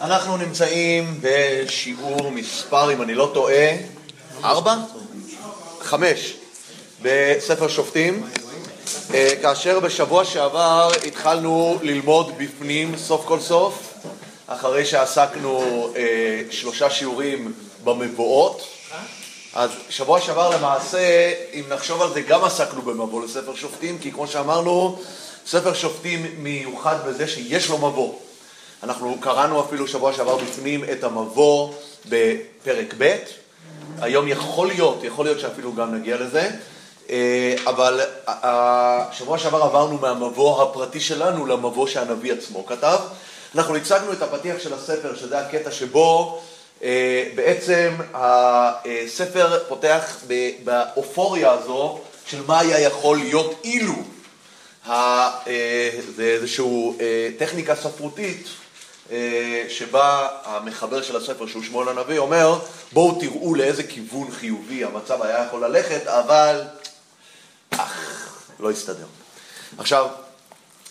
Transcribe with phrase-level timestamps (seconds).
[0.00, 3.76] אנחנו נמצאים בשיעור מספר, אם אני לא טועה,
[4.44, 4.74] ארבע?
[5.80, 6.34] חמש,
[7.02, 8.26] בספר שופטים,
[9.14, 13.94] אה, כאשר בשבוע שעבר התחלנו ללמוד בפנים סוף כל סוף,
[14.46, 17.52] אחרי שעסקנו אה, שלושה שיעורים
[17.84, 18.66] במבואות.
[19.54, 24.26] אז שבוע שעבר למעשה, אם נחשוב על זה, גם עסקנו במבוא לספר שופטים, כי כמו
[24.26, 24.98] שאמרנו,
[25.46, 28.14] ספר שופטים מיוחד בזה שיש לו מבוא.
[28.82, 31.72] אנחנו קראנו אפילו שבוע שעבר בפנים את המבוא
[32.08, 33.16] בפרק ב',
[34.00, 36.50] היום יכול להיות, יכול להיות שאפילו גם נגיע לזה,
[37.10, 42.98] אה, אבל השבוע שעבר עברנו מהמבוא הפרטי שלנו למבוא שהנביא עצמו כתב.
[43.54, 46.40] אנחנו הצגנו את הפתיח של הספר, שזה הקטע שבו
[46.82, 50.16] אה, בעצם הספר פותח
[50.64, 53.94] באופוריה הזו של מה היה יכול להיות אילו.
[54.88, 55.30] אה,
[56.16, 56.64] זה איזושהי
[57.38, 58.52] טכניקה ספרותית אה,
[59.68, 62.58] שבה המחבר של הספר, שהוא שמואל הנביא, אומר,
[62.92, 66.62] בואו תראו לאיזה כיוון חיובי המצב היה יכול ללכת, אבל
[67.70, 68.28] אך,
[68.60, 69.06] לא הסתדר.
[69.78, 70.06] עכשיו,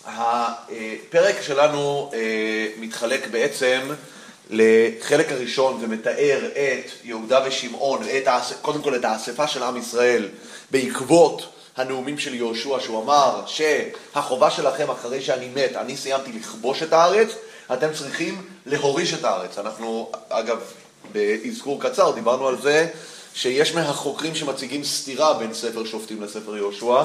[0.06, 3.80] הפרק שלנו אה, מתחלק בעצם
[4.50, 8.28] לחלק הראשון ומתאר את יהודה ושמעון, את,
[8.62, 10.28] קודם כל את האספה של עם ישראל
[10.70, 11.46] בעקבות
[11.76, 17.28] הנאומים של יהושע, שהוא אמר שהחובה שלכם אחרי שאני מת, אני סיימתי לכבוש את הארץ,
[17.72, 19.58] אתם צריכים להוריש את הארץ.
[19.58, 20.58] אנחנו, אגב,
[21.12, 22.88] באזכור קצר דיברנו על זה
[23.34, 27.02] שיש מהחוקרים שמציגים סתירה בין ספר שופטים לספר יהושע.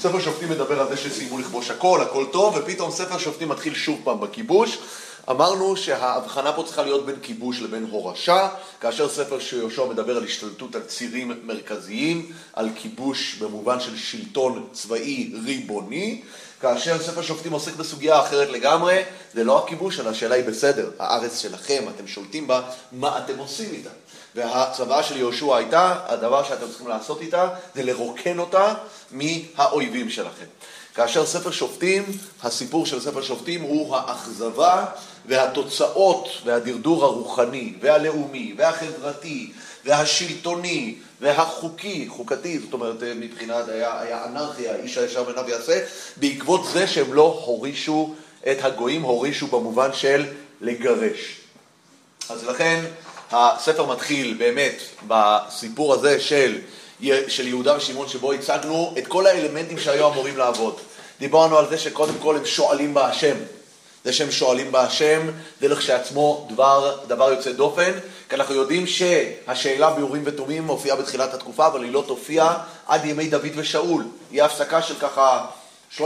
[0.00, 4.00] ספר שופטים מדבר על זה שסיימו לכבוש הכל, הכל טוב, ופתאום ספר שופטים מתחיל שוב
[4.04, 4.78] פעם בכיבוש.
[5.30, 8.48] אמרנו שההבחנה פה צריכה להיות בין כיבוש לבין הורשה,
[8.80, 15.32] כאשר ספר שיהושע מדבר על השתלטות על צירים מרכזיים, על כיבוש במובן של שלטון צבאי
[15.44, 16.22] ריבוני,
[16.60, 19.02] כאשר ספר שופטים עוסק בסוגיה אחרת לגמרי,
[19.34, 23.70] זה לא הכיבוש, אלא השאלה היא בסדר, הארץ שלכם, אתם שולטים בה, מה אתם עושים
[23.72, 23.90] איתה?
[24.34, 28.74] והצוואה של יהושע הייתה, הדבר שאתם צריכים לעשות איתה, זה לרוקן אותה
[29.10, 30.46] מהאויבים שלכם.
[30.94, 32.04] כאשר ספר שופטים,
[32.42, 34.84] הסיפור של ספר שופטים הוא האכזבה
[35.26, 39.52] והתוצאות והדרדור הרוחני והלאומי והחברתי
[39.84, 45.80] והשלטוני והחוקי, חוקתי, זאת אומרת מבחינת, היה, היה אנרכיה, איש הישר בעיניו יעשה,
[46.16, 48.14] בעקבות זה שהם לא הורישו
[48.50, 50.24] את הגויים, הורישו במובן של
[50.60, 51.40] לגרש.
[52.28, 52.84] אז לכן
[53.30, 56.58] הספר מתחיל באמת בסיפור הזה של,
[57.28, 60.76] של יהודה ושמעון שבו הצגנו את כל האלמנטים שהיו אמורים לעבוד.
[61.20, 63.36] דיברנו על זה שקודם כל הם שואלים בהשם.
[64.04, 67.92] זה שהם שואלים בהשם, זה לכשעצמו דבר, דבר יוצא דופן,
[68.28, 72.54] כי אנחנו יודעים שהשאלה ביורים ותומים מופיעה בתחילת התקופה, אבל היא לא תופיע
[72.86, 74.04] עד ימי דוד ושאול.
[74.30, 75.46] היא הפסקה של ככה
[75.98, 76.02] 300-400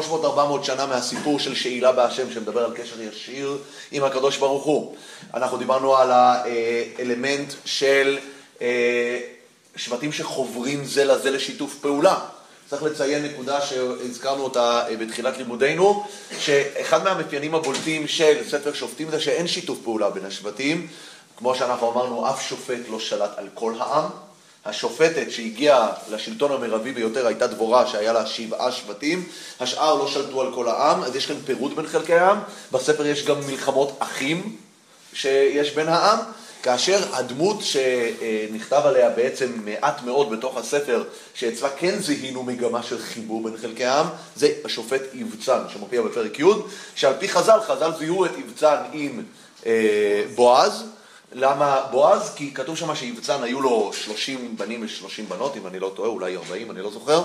[0.62, 3.59] שנה מהסיפור של שאלה בהשם, שמדבר על קשר ישיר
[3.92, 4.97] עם הקדוש ברוך הוא.
[5.34, 8.19] אנחנו דיברנו על האלמנט של
[8.62, 9.20] אה,
[9.76, 12.19] שבטים שחוברים זה לזה לשיתוף פעולה.
[12.71, 16.06] צריך לציין נקודה שהזכרנו אותה אה, בתחילת לימודינו,
[16.39, 20.87] שאחד מהמאפיינים הבולטים של ספר שופטים זה שאין שיתוף פעולה בין השבטים.
[21.37, 24.05] כמו שאנחנו אמרנו, אף שופט לא שלט על כל העם.
[24.65, 29.28] השופטת שהגיעה לשלטון המרבי ביותר הייתה דבורה שהיה לה שבעה שבטים,
[29.61, 32.39] השאר לא שלטו על כל העם, אז יש כאן פירוט בין חלקי העם.
[32.73, 34.57] בספר יש גם מלחמות אחים
[35.12, 36.19] שיש בין העם.
[36.63, 41.05] כאשר הדמות שנכתב עליה בעצם מעט מאוד בתוך הספר,
[41.35, 46.45] שאצלה כן זיהינו מגמה של חיבור בין חלקי העם, זה השופט יבצן, שמופיע בפרק י',
[46.95, 49.23] שעל פי חז"ל, חז"ל זיהו את יבצן עם
[49.67, 50.85] אה, בועז.
[51.33, 52.31] למה בועז?
[52.37, 56.37] כי כתוב שם שיבצן היו לו 30 בנים ו-30 בנות, אם אני לא טועה, אולי
[56.37, 57.25] 40, אני לא זוכר,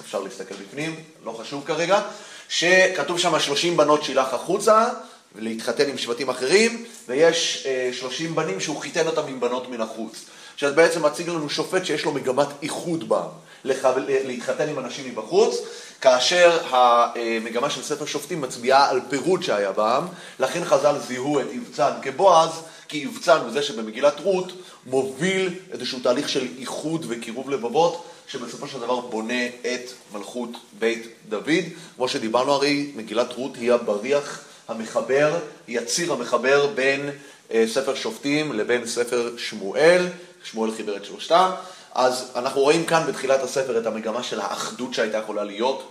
[0.00, 2.00] אפשר להסתכל בפנים, לא חשוב כרגע,
[2.48, 4.88] שכתוב שם 30 בנות שילח החוצה,
[5.34, 10.24] ולהתחתן עם שבטים אחרים, ויש אה, 30 בנים שהוא חיתן אותם עם בנות מן החוץ.
[10.56, 13.28] שזה בעצם מציג לנו שופט שיש לו מגמת איחוד בעם,
[13.64, 13.86] לח...
[14.06, 15.56] להתחתן עם אנשים מבחוץ,
[16.00, 20.04] כאשר המגמה של ספר שופטים מצביעה על פירוד שהיה בעם,
[20.38, 22.50] לכן חז"ל זיהו את יבצן כבועז,
[22.88, 24.52] כי יבצן הוא זה שבמגילת רות
[24.86, 31.64] מוביל איזשהו תהליך של איחוד וקירוב לבבות, שבסופו של דבר בונה את מלכות בית דוד.
[31.96, 37.10] כמו שדיברנו הרי, מגילת רות היא הבריח המחבר, היא הציר המחבר בין
[37.52, 40.06] אה, ספר שופטים לבין ספר שמואל,
[40.44, 41.50] שמואל חיבר את שלושתם.
[41.94, 45.88] אז אנחנו רואים כאן בתחילת הספר את המגמה של האחדות שהייתה יכולה להיות.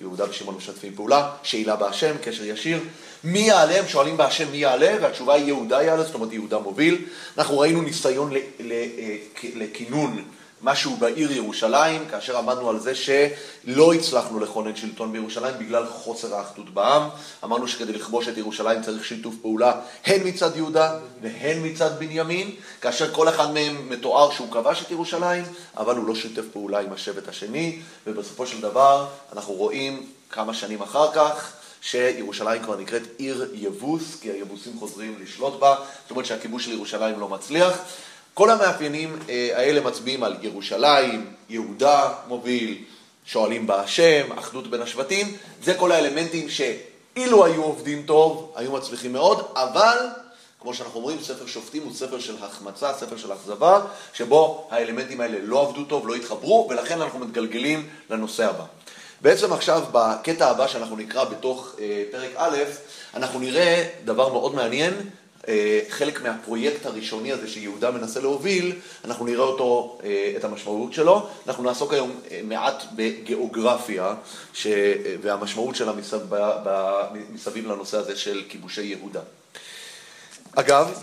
[0.00, 2.80] יהודה ושמעון משתפים פעולה, שאלה בהשם, קשר ישיר.
[3.24, 3.78] מי יעלה?
[3.78, 7.04] הם שואלים בהשם מי יעלה, והתשובה היא יהודה יעלה, זאת אומרת יהודה מוביל.
[7.38, 8.32] אנחנו ראינו ניסיון
[9.54, 10.24] לכינון
[10.62, 16.70] משהו בעיר ירושלים, כאשר עמדנו על זה שלא הצלחנו לכונן שלטון בירושלים בגלל חוסר האחדות
[16.70, 17.08] בעם.
[17.44, 19.72] אמרנו שכדי לכבוש את ירושלים צריך שיתוף פעולה
[20.06, 22.50] הן מצד יהודה והן מצד בנימין,
[22.80, 25.44] כאשר כל אחד מהם מתואר שהוא כבש את ירושלים,
[25.76, 30.82] אבל הוא לא שיתף פעולה עם השבט השני, ובסופו של דבר אנחנו רואים כמה שנים
[30.82, 36.64] אחר כך שירושלים כבר נקראת עיר יבוס, כי היבוסים חוזרים לשלוט בה, זאת אומרת שהכיבוש
[36.64, 37.78] של ירושלים לא מצליח.
[38.38, 42.78] כל המאפיינים אה, האלה מצביעים על ירושלים, יהודה מוביל,
[43.24, 49.12] שואלים בה השם, אחדות בין השבטים, זה כל האלמנטים שאילו היו עובדים טוב, היו מצליחים
[49.12, 49.98] מאוד, אבל
[50.60, 53.80] כמו שאנחנו אומרים, ספר שופטים הוא ספר של החמצה, ספר של אכזבה,
[54.12, 58.64] שבו האלמנטים האלה לא עבדו טוב, לא התחברו, ולכן אנחנו מתגלגלים לנושא הבא.
[59.20, 62.56] בעצם עכשיו, בקטע הבא שאנחנו נקרא בתוך אה, פרק א',
[63.14, 64.92] אנחנו נראה דבר מאוד מעניין,
[65.88, 68.72] חלק מהפרויקט הראשוני הזה שיהודה מנסה להוביל,
[69.04, 71.26] אנחנו נראה אותו, אה, את המשמעות שלו.
[71.46, 74.14] אנחנו נעסוק היום אה, מעט בגיאוגרפיה
[74.52, 74.66] ש...
[75.22, 76.22] והמשמעות שלה מסביב,
[77.34, 79.20] מסביב לנושא הזה של כיבושי יהודה.
[80.54, 80.98] אגב,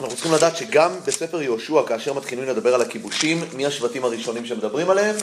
[0.00, 4.90] אנחנו צריכים לדעת שגם בספר יהושע, כאשר מתחילים לדבר על הכיבושים, מי השבטים הראשונים שמדברים
[4.90, 5.16] עליהם?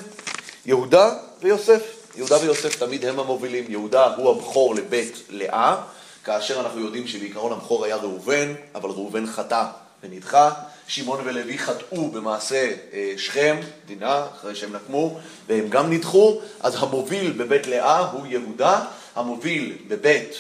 [0.66, 1.82] יהודה ויוסף.
[2.16, 3.66] יהודה ויוסף תמיד הם המובילים.
[3.70, 5.76] יהודה הוא הבכור לבית לאה.
[6.24, 9.66] כאשר אנחנו יודעים שבעיקרון הבכור היה ראובן, אבל ראובן חטא
[10.04, 10.52] ונדחה.
[10.88, 17.32] שמעון ולוי חטאו במעשה אה, שכם, דינה, אחרי שהם נקמו, והם גם נדחו, אז המוביל
[17.32, 18.86] בבית לאה הוא יהודה,
[19.16, 20.36] המוביל בבית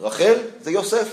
[0.00, 1.08] רחל זה יוסף.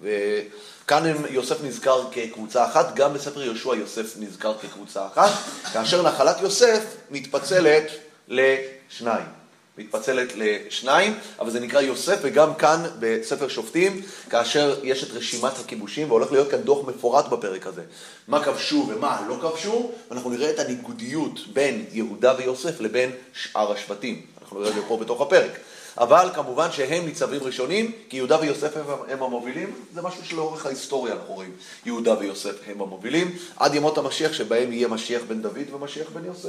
[0.00, 5.30] וכאן הם, יוסף נזכר כקבוצה אחת, גם בספר יהושע יוסף נזכר כקבוצה אחת,
[5.72, 7.84] כאשר נחלת יוסף מתפצלת
[8.28, 9.41] לשניים.
[9.78, 16.10] מתפצלת לשניים, אבל זה נקרא יוסף, וגם כאן בספר שופטים, כאשר יש את רשימת הכיבושים,
[16.10, 17.82] והולך להיות כאן דוח מפורט בפרק הזה.
[18.28, 24.22] מה כבשו ומה לא כבשו, ואנחנו נראה את הניגודיות בין יהודה ויוסף לבין שאר השבטים.
[24.42, 25.50] אנחנו נראה את זה פה בתוך הפרק.
[25.98, 31.14] אבל כמובן שהם ניצבים ראשונים, כי יהודה ויוסף הם, הם המובילים, זה משהו שלאורך ההיסטוריה
[31.14, 31.50] אנחנו רואים.
[31.86, 36.48] יהודה ויוסף הם המובילים, עד ימות המשיח שבהם יהיה משיח בן דוד ומשיח בן יוסף.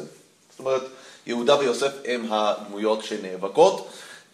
[0.49, 0.81] זאת אומרת,
[1.27, 3.89] יהודה ויוסף הם הדמויות שנאבקות.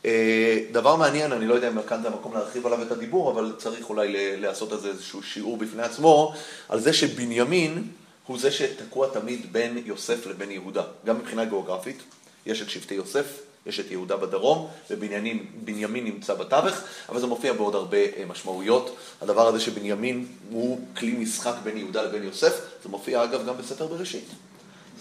[0.06, 3.54] אה, דבר מעניין, אני לא יודע אם כאן זה המקום להרחיב עליו את הדיבור, אבל
[3.58, 6.34] צריך אולי לעשות על זה איזשהו שיעור בפני עצמו,
[6.70, 7.84] על זה שבנימין
[8.28, 12.04] הוא זה שתקוע תמיד בין יוסף לבין יהודה, גם מבחינה גיאוגרפית,
[12.46, 13.26] יש את שבטי יוסף,
[13.66, 16.76] יש את יהודה בדרום, ובנימין נמצא בתווך,
[17.10, 18.96] אבל זה מופיע בעוד הרבה אה, משמעויות.
[19.22, 23.88] הדבר הזה שבנימין הוא כלי משחק בין יהודה לבין יוסף, זה מופיע אגב גם בספר
[23.88, 24.30] בראשית.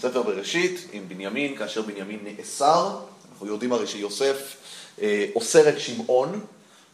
[0.01, 2.99] ספר בראשית עם בנימין, כאשר בנימין נאסר,
[3.33, 4.57] אנחנו יודעים הרי שיוסף
[5.03, 6.41] אה, אוסר את שמעון,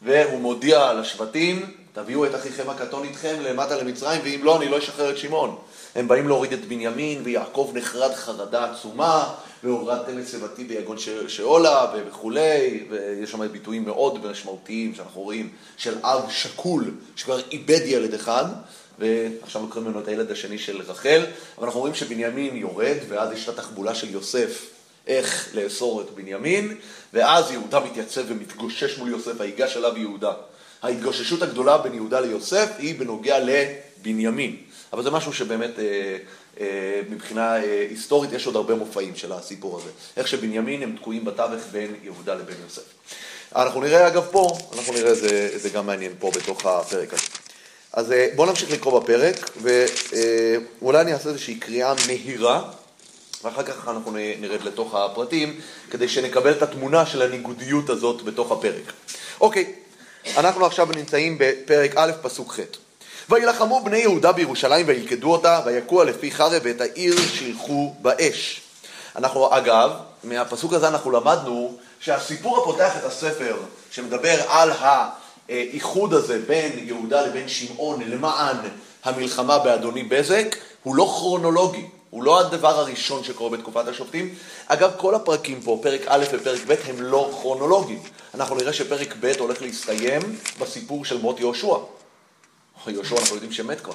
[0.03, 5.11] והוא מודיע לשבטים, תביאו את אחיכם הקטון איתכם למטה למצרים, ואם לא, אני לא אשחרר
[5.11, 5.57] את שמעון.
[5.95, 9.35] הם באים להוריד את בנימין, ויעקב נחרד חרדה עצומה,
[9.65, 10.97] והורדתם את שיבתי ביגון
[11.29, 18.15] שאולה וכולי, ויש שם ביטויים מאוד משמעותיים שאנחנו רואים, של אב שקול, שכבר איבד ילד
[18.15, 18.45] אחד,
[18.99, 21.23] ועכשיו לוקחים ממנו את הילד השני של רחל,
[21.59, 24.67] אבל אנחנו רואים שבנימין יורד, ואז יש את התחבולה של יוסף,
[25.07, 26.77] איך לאסור את בנימין,
[27.13, 30.33] ואז יהודה מתייצב ומתגושש מול יוסף, היגש אליו יהודה.
[30.83, 34.57] ההתגוששות הגדולה בין יהודה ליוסף היא בנוגע לבנימין.
[34.93, 36.17] אבל זה משהו שבאמת אה,
[36.61, 39.91] אה, מבחינה אה, היסטורית יש עוד הרבה מופעים של הסיפור הזה.
[40.17, 42.83] איך שבנימין הם תקועים בתווך בין יהודה לבין יוסף.
[43.57, 47.23] אנחנו נראה אגב פה, אנחנו נראה, זה, זה גם מעניין פה בתוך הפרק הזה.
[47.97, 52.63] אז אה, בואו נמשיך לקרוא בפרק, ואולי אני אעשה איזושהי קריאה מהירה,
[53.45, 58.93] ואחר כך אנחנו נרד לתוך הפרטים, כדי שנקבל את התמונה של הניגודיות הזאת בתוך הפרק.
[59.41, 59.73] אוקיי,
[60.37, 62.61] אנחנו עכשיו נמצאים בפרק א', פסוק ח'.
[63.31, 68.61] וילחמו בני יהודה בירושלים וילכדו אותה, ויכו לפי חרב ואת העיר שילחו באש.
[69.17, 69.91] אנחנו, אגב,
[70.25, 73.57] מהפסוק הזה אנחנו למדנו שהסיפור הפותח את הספר,
[73.91, 75.24] שמדבר על ה...
[75.49, 78.57] האיחוד הזה בין יהודה לבין שמעון למען
[79.05, 84.35] המלחמה באדוני בזק הוא לא כרונולוגי, הוא לא הדבר הראשון שקורה בתקופת השופטים.
[84.67, 88.03] אגב, כל הפרקים פה, פרק א' ופרק ב', הם לא כרונולוגיים.
[88.35, 90.21] אנחנו נראה שפרק ב' הולך להסתיים
[90.59, 91.77] בסיפור של מות יהושע.
[92.87, 93.95] יהושע אנחנו יודעים שמת כבר.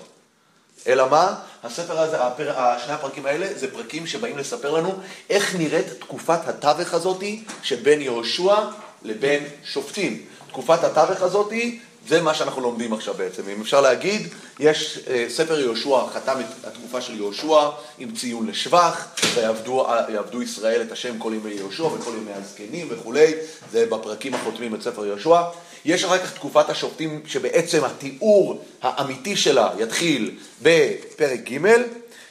[0.88, 1.36] אלא מה?
[1.64, 2.54] הספר הזה, הפר...
[2.86, 4.94] שני הפרקים האלה, זה פרקים שבאים לספר לנו
[5.30, 8.56] איך נראית תקופת התווך הזאתי שבין יהושע
[9.04, 10.26] לבין שופטים.
[10.50, 13.44] תקופת התווך הזאתי, זה מה שאנחנו לומדים עכשיו בעצם.
[13.56, 14.28] אם אפשר להגיד,
[14.60, 20.92] יש אה, ספר יהושע, חתם את התקופה של יהושע עם ציון לשבח, ויעבדו ישראל את
[20.92, 23.34] השם כל ימי יהושע וכל ימי הזקנים וכולי,
[23.72, 25.42] זה בפרקים החותמים את ספר יהושע.
[25.86, 31.68] יש אחר כך תקופת השופטים שבעצם התיאור האמיתי שלה יתחיל בפרק ג',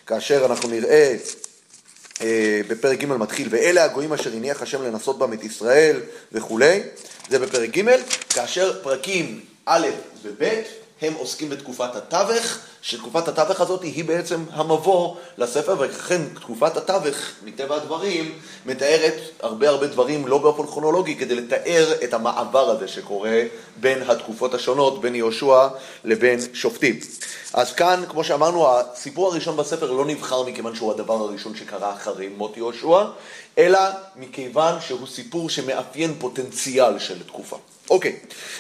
[0.07, 1.17] כאשר אנחנו נראה אה,
[2.69, 6.01] בפרק ג' מתחיל, ואלה הגויים אשר הניח השם לנסות בם את ישראל
[6.33, 6.81] וכולי,
[7.31, 7.97] זה בפרק ג',
[8.31, 9.87] כאשר פרקים א'
[10.23, 10.43] וב'
[11.03, 17.77] הם עוסקים בתקופת התווך, שתקופת התווך הזאת היא בעצם המבוא לספר, ולכן תקופת התווך, מטבע
[17.77, 23.43] הדברים, מתארת הרבה הרבה דברים לא באופן כרונולוגי, כדי לתאר את המעבר הזה שקורה
[23.77, 25.69] בין התקופות השונות, בין יהושע
[26.05, 27.01] לבין שופטים.
[27.55, 32.29] אז כאן, כמו שאמרנו, הסיפור הראשון בספר לא נבחר מכיוון שהוא הדבר הראשון שקרה אחרי
[32.29, 33.05] מות יהושע,
[33.59, 33.81] אלא
[34.17, 37.57] מכיוון שהוא סיפור שמאפיין פוטנציאל של תקופה.
[37.91, 38.17] אוקיי,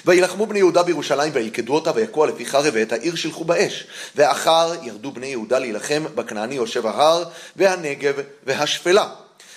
[0.06, 3.86] וילחמו בני יהודה בירושלים וילכדו אותה ויכו לפי חרב ואת העיר שלחו באש.
[4.16, 7.24] ואחר ירדו בני יהודה להילחם בכנעני יושב ההר
[7.56, 8.14] והנגב
[8.46, 9.08] והשפלה.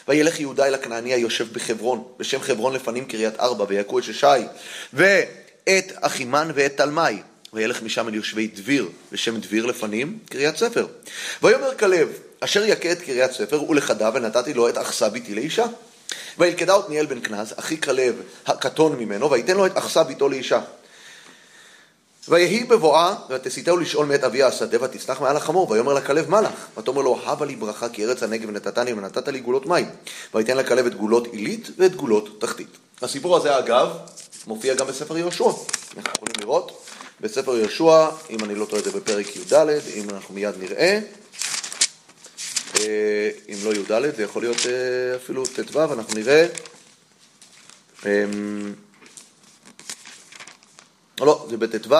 [0.07, 4.27] וילך יהודה אל הכנעני היושב בחברון, בשם חברון לפנים קריית ארבע, ויכו את ששי,
[4.93, 7.21] ואת אחימן ואת תלמי.
[7.53, 10.87] וילך משם אל יושבי דביר, בשם דביר לפנים קריית ספר.
[11.43, 12.09] ויאמר כלב,
[12.39, 15.65] אשר יכה את קריית ספר ולכדה ונתתי לו את אכסה ביתי לאישה.
[16.37, 18.15] וילכדה עתניאל בן כנז, אחי כלב
[18.45, 20.61] הקטון ממנו, ויתן לו את אכסה ביתו לאישה.
[22.29, 26.67] ויהי בבואה, ותסיתהו לשאול מאת אביה השדה, ותצנח מעל החמור, ויאמר לה כלב מה לך?
[26.77, 29.89] ותאמר לו, הבה לי ברכה כי ארץ הנגב נתתני ונתת לי גולות מים.
[30.33, 32.77] ויתן לכלב את גולות עילית ואת גולות תחתית.
[33.01, 33.89] הסיפור הזה אגב,
[34.47, 35.43] מופיע גם בספר יהושע.
[35.43, 36.85] אנחנו יכולים לראות
[37.21, 39.53] בספר יהושע, אם אני לא טועה זה בפרק י"ד,
[39.95, 40.99] אם אנחנו מיד נראה.
[42.79, 46.47] אה, אם לא י"ד, זה יכול להיות אה, אפילו ט"ו, אנחנו נראה.
[48.05, 48.73] אמ,
[51.21, 51.95] לא, זה בט"ו,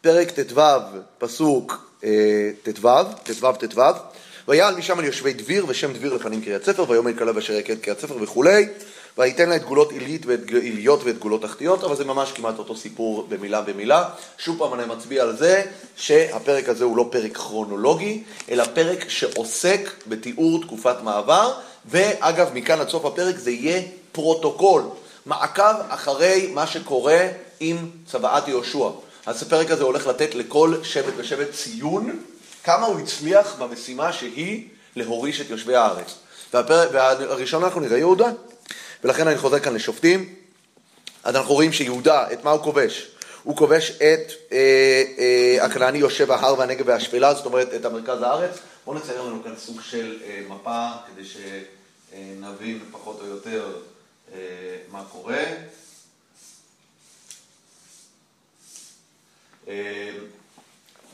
[0.00, 0.60] פרק ט"ו,
[1.18, 2.88] פסוק אה, ט"ו,
[3.24, 3.80] ט"ו, ט"ו,
[4.48, 7.78] ויעל משם על יושבי דביר, ושם דביר לפנים קריית ספר, ויאמר כלב אשר יכה את
[7.78, 8.68] קריית ספר וכולי,
[9.18, 12.76] וייתן לה את גולות עילית ואת עיליות ואת גולות תחתיות, אבל זה ממש כמעט אותו
[12.76, 14.08] סיפור במילה במילה.
[14.38, 15.62] שוב פעם אני מצביע על זה
[15.96, 21.52] שהפרק הזה הוא לא פרק כרונולוגי, אלא פרק שעוסק בתיאור תקופת מעבר,
[21.86, 24.82] ואגב, מכאן עד סוף הפרק זה יהיה פרוטוקול,
[25.26, 27.28] מעקב אחרי מה שקורה
[27.60, 28.88] עם צוואת יהושע.
[29.26, 32.20] אז הפרק הזה הולך לתת לכל שבט ושבט ציון
[32.64, 36.14] כמה הוא הצליח במשימה שהיא להוריש את יושבי הארץ.
[36.54, 38.30] והפרק, והראשון אנחנו נראה יהודה.
[39.04, 40.34] ולכן אני חוזר כאן לשופטים.
[41.24, 43.10] אז אנחנו רואים שיהודה, את מה הוא כובש?
[43.42, 48.58] הוא כובש את אה, אה, הכנעני יושב ההר והנגב והשפלה, זאת אומרת את המרכז הארץ.
[48.84, 53.72] בואו נצייר לנו כאן סוג של אה, מפה כדי שנבין פחות או יותר
[54.34, 54.38] אה,
[54.90, 55.44] מה קורה.
[59.68, 60.10] אה,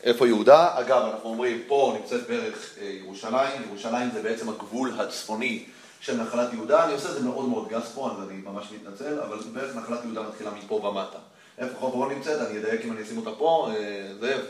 [0.03, 0.81] איפה יהודה?
[0.81, 5.65] אגב, אנחנו אומרים, פה נמצאת בערך אה, ירושלים, ירושלים זה בעצם הגבול הצפוני
[6.01, 9.21] של נחלת יהודה, אני עושה את זה מאוד מאוד גס פה, אז אני ממש מתנצל,
[9.21, 11.19] אבל בערך נחלת יהודה מתחילה מפה ומטה.
[11.59, 12.51] איפה חברון נמצאת?
[12.51, 14.41] אני אדייק אם אני אשים אותה פה, אה, זאב,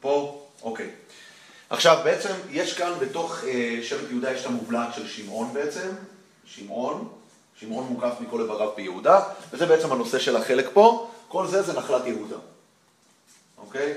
[0.00, 0.90] פה, אוקיי.
[1.70, 5.88] עכשיו, בעצם יש כאן בתוך אה, שבט יהודה יש את המובלעת של שמעון בעצם,
[6.44, 7.08] שמעון,
[7.60, 9.20] שמעון מוקף מכל איבריו ביהודה,
[9.52, 12.36] וזה בעצם הנושא של החלק פה, כל זה זה נחלת יהודה,
[13.58, 13.94] אוקיי?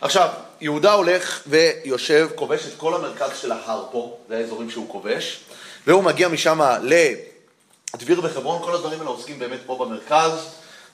[0.00, 0.28] עכשיו,
[0.60, 5.40] יהודה הולך ויושב, כובש את כל המרכז של ההר פה, זה האזורים שהוא כובש,
[5.86, 10.32] והוא מגיע משם לדביר וחברון, כל הדברים האלה עוסקים באמת פה במרכז,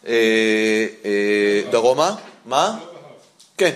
[0.06, 0.12] אה,
[1.04, 2.14] אה, דרומה.
[2.44, 2.78] מה?
[3.58, 3.73] כן.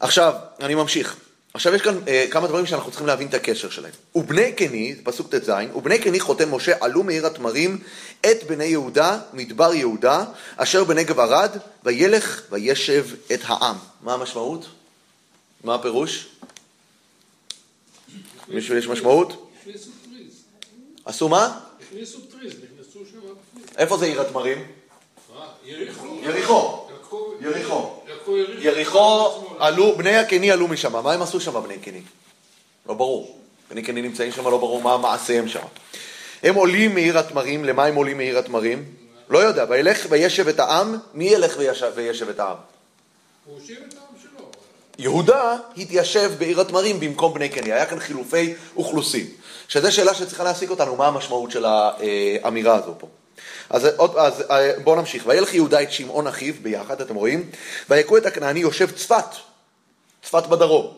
[0.00, 1.16] עכשיו, אני ממשיך.
[1.56, 3.92] עכשיו יש כאן אה, כמה דברים שאנחנו צריכים להבין את הקשר שלהם.
[4.14, 7.78] ובני קני, פסוק ט"ז, ובני קני חותם משה עלו מעיר התמרים
[8.20, 10.24] את בני יהודה, מדבר יהודה,
[10.56, 11.50] אשר בנגב ערד,
[11.84, 13.76] וילך וישב את העם.
[14.02, 14.66] מה המשמעות?
[15.64, 16.26] מה הפירוש?
[18.48, 19.50] מישהו יש משמעות?
[21.04, 21.60] עשו מה?
[21.80, 23.18] הכניסו טריז, נכנסו שם
[23.76, 24.66] איפה זה עיר התמרים?
[25.64, 26.20] יריחו.
[26.22, 26.88] יריחו.
[27.40, 28.00] יריחו.
[28.58, 32.00] יריחו עלו, בני הקני עלו משם, מה הם עשו שם בני קני?
[32.88, 33.38] לא ברור.
[33.70, 35.66] בני קני נמצאים שם, לא ברור מה מעשיהם שם.
[36.42, 38.84] הם עולים מעיר התמרים, למה הם עולים מעיר התמרים?
[39.28, 42.56] לא יודע, וילך וישב את העם, מי ילך וישב, וישב את העם?
[43.44, 44.50] הוא הושיב את העם שלו.
[44.98, 49.26] יהודה התיישב בעיר התמרים במקום בני קני, היה כאן חילופי אוכלוסין.
[49.68, 53.06] שזו שאלה שצריכה להעסיק אותנו, מה המשמעות של האמירה הזו פה.
[53.70, 54.44] אז, אז
[54.84, 55.22] בואו נמשיך.
[55.26, 57.50] וילך יהודה את שמעון אחיו ביחד, אתם רואים?
[57.90, 59.24] ויכו את הכנעני יושב צפת,
[60.22, 60.94] צפת בדרום.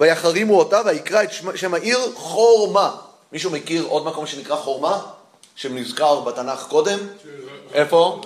[0.00, 2.96] ויחרימו אותה ויקרא את שם, שם העיר חורמה.
[3.32, 5.00] מישהו מכיר עוד מקום שנקרא חורמה?
[5.56, 6.98] שנזכר בתנ"ך קודם?
[7.74, 8.20] איפה?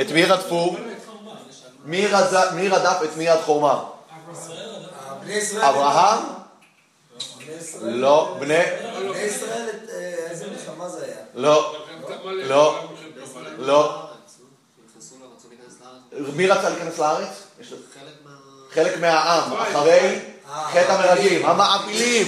[0.00, 0.76] את מי רדפו?
[2.54, 3.84] מי רדף את מי עד חורמה?
[5.60, 6.35] אברהם?
[7.82, 8.36] לא.
[8.40, 8.58] בני...
[9.10, 11.16] בני ישראל, אה, איזה מלחמה זה היה?
[11.34, 11.76] לא.
[12.26, 12.88] לא.
[13.58, 14.02] לא.
[16.36, 17.42] מי רצה להיכנס לארץ?
[17.94, 18.30] חלק מה...
[18.74, 22.26] חלק מהעם, אחרי חטא המרגלים, המעפילים.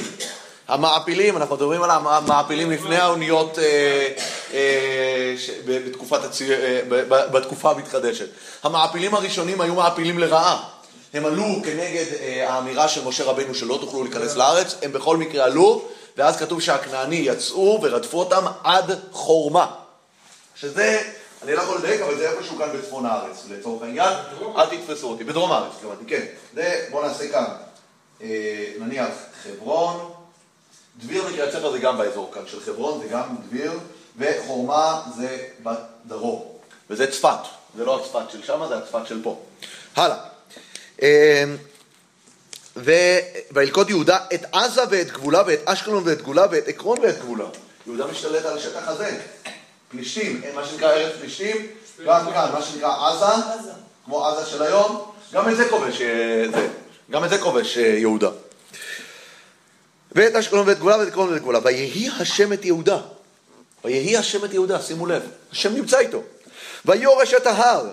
[0.68, 4.08] המעפילים, אנחנו מדברים על המעפילים לפני האוניות אה,
[4.54, 5.34] אה,
[7.32, 8.28] בתקופה המתחדשת.
[8.62, 10.77] המעפילים הראשונים היו מעפילים לרעה.
[11.14, 15.44] הם עלו כנגד אה, האמירה של משה רבנו שלא תוכלו להיכנס לארץ, הם בכל מקרה
[15.44, 19.74] עלו, ואז כתוב שהכנעני יצאו ורדפו אותם עד חורמה.
[20.54, 21.02] שזה,
[21.42, 24.12] אני לא יכול לדייק, אבל זה איפשהו כאן בצפון הארץ, לצורך העניין.
[24.56, 25.24] אל תתפסו אותי.
[25.24, 26.24] בדרום הארץ, התכוונתי, כן.
[26.54, 27.44] זה, בואו נעשה כאן,
[28.22, 29.08] אה, נניח
[29.42, 30.12] חברון,
[30.98, 33.72] דביר וקריית ספר זה גם באזור כאן של חברון, זה גם דביר,
[34.18, 36.44] וחורמה זה בדרום.
[36.90, 37.38] וזה צפת,
[37.76, 39.40] זה לא הצפת של שמה, זה הצפת של פה.
[39.96, 40.27] הלאה.
[42.76, 43.18] ו-
[43.52, 47.44] וילכוד יהודה את עזה ואת גבולה ואת אשקלון ואת גבולה ואת עקרון ואת גבולה.
[47.86, 49.20] יהודה משתלט על השטח הזה.
[49.88, 51.66] פלישתים, מה שנקרא ארץ פלישתים,
[52.06, 53.70] גם כאן, מה שנקרא עזה.
[54.04, 56.44] כמו עזה של היום, גם את זה כובש, אה,
[57.10, 58.30] גם את זה כובש אה, יהודה.
[60.12, 61.58] ואת אשקלון ואת גבולה ואת עקרון ואת גבולה.
[61.64, 62.98] ויהי השם את יהודה.
[63.84, 66.22] ויהי השם את יהודה, שימו לב, השם נמצא איתו.
[66.84, 67.86] ויורש את ההר,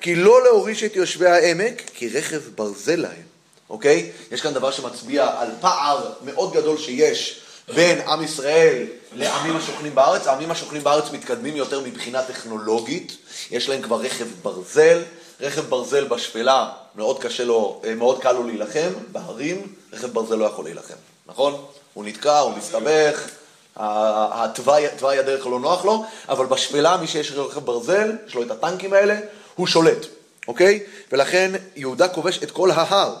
[0.00, 3.22] כי לא להוריש את יושבי העמק, כי רכב ברזל להם.
[3.70, 4.10] אוקיי?
[4.32, 7.40] יש כאן דבר שמצביע על פער מאוד גדול שיש
[7.74, 10.26] בין עם ישראל לעמים השוכנים בארץ.
[10.26, 13.16] העמים השוכנים בארץ מתקדמים יותר מבחינה טכנולוגית,
[13.50, 15.02] יש להם כבר רכב ברזל.
[15.40, 20.44] רכב ברזל בשפלה, מאוד קשה לו, אה, מאוד קל לו להילחם, בהרים, רכב ברזל לא
[20.44, 20.94] יכול להילחם,
[21.26, 21.64] נכון?
[21.94, 23.28] הוא נתקע, הוא מסתבך,
[23.76, 28.50] התוואי תוואי הדרך לא נוח לו, אבל בשפלה, מי שיש רכב ברזל, יש לו את
[28.50, 29.18] הטנקים האלה,
[29.60, 30.06] הוא שולט,
[30.48, 30.80] אוקיי?
[31.12, 33.16] ולכן יהודה כובש את כל ההר.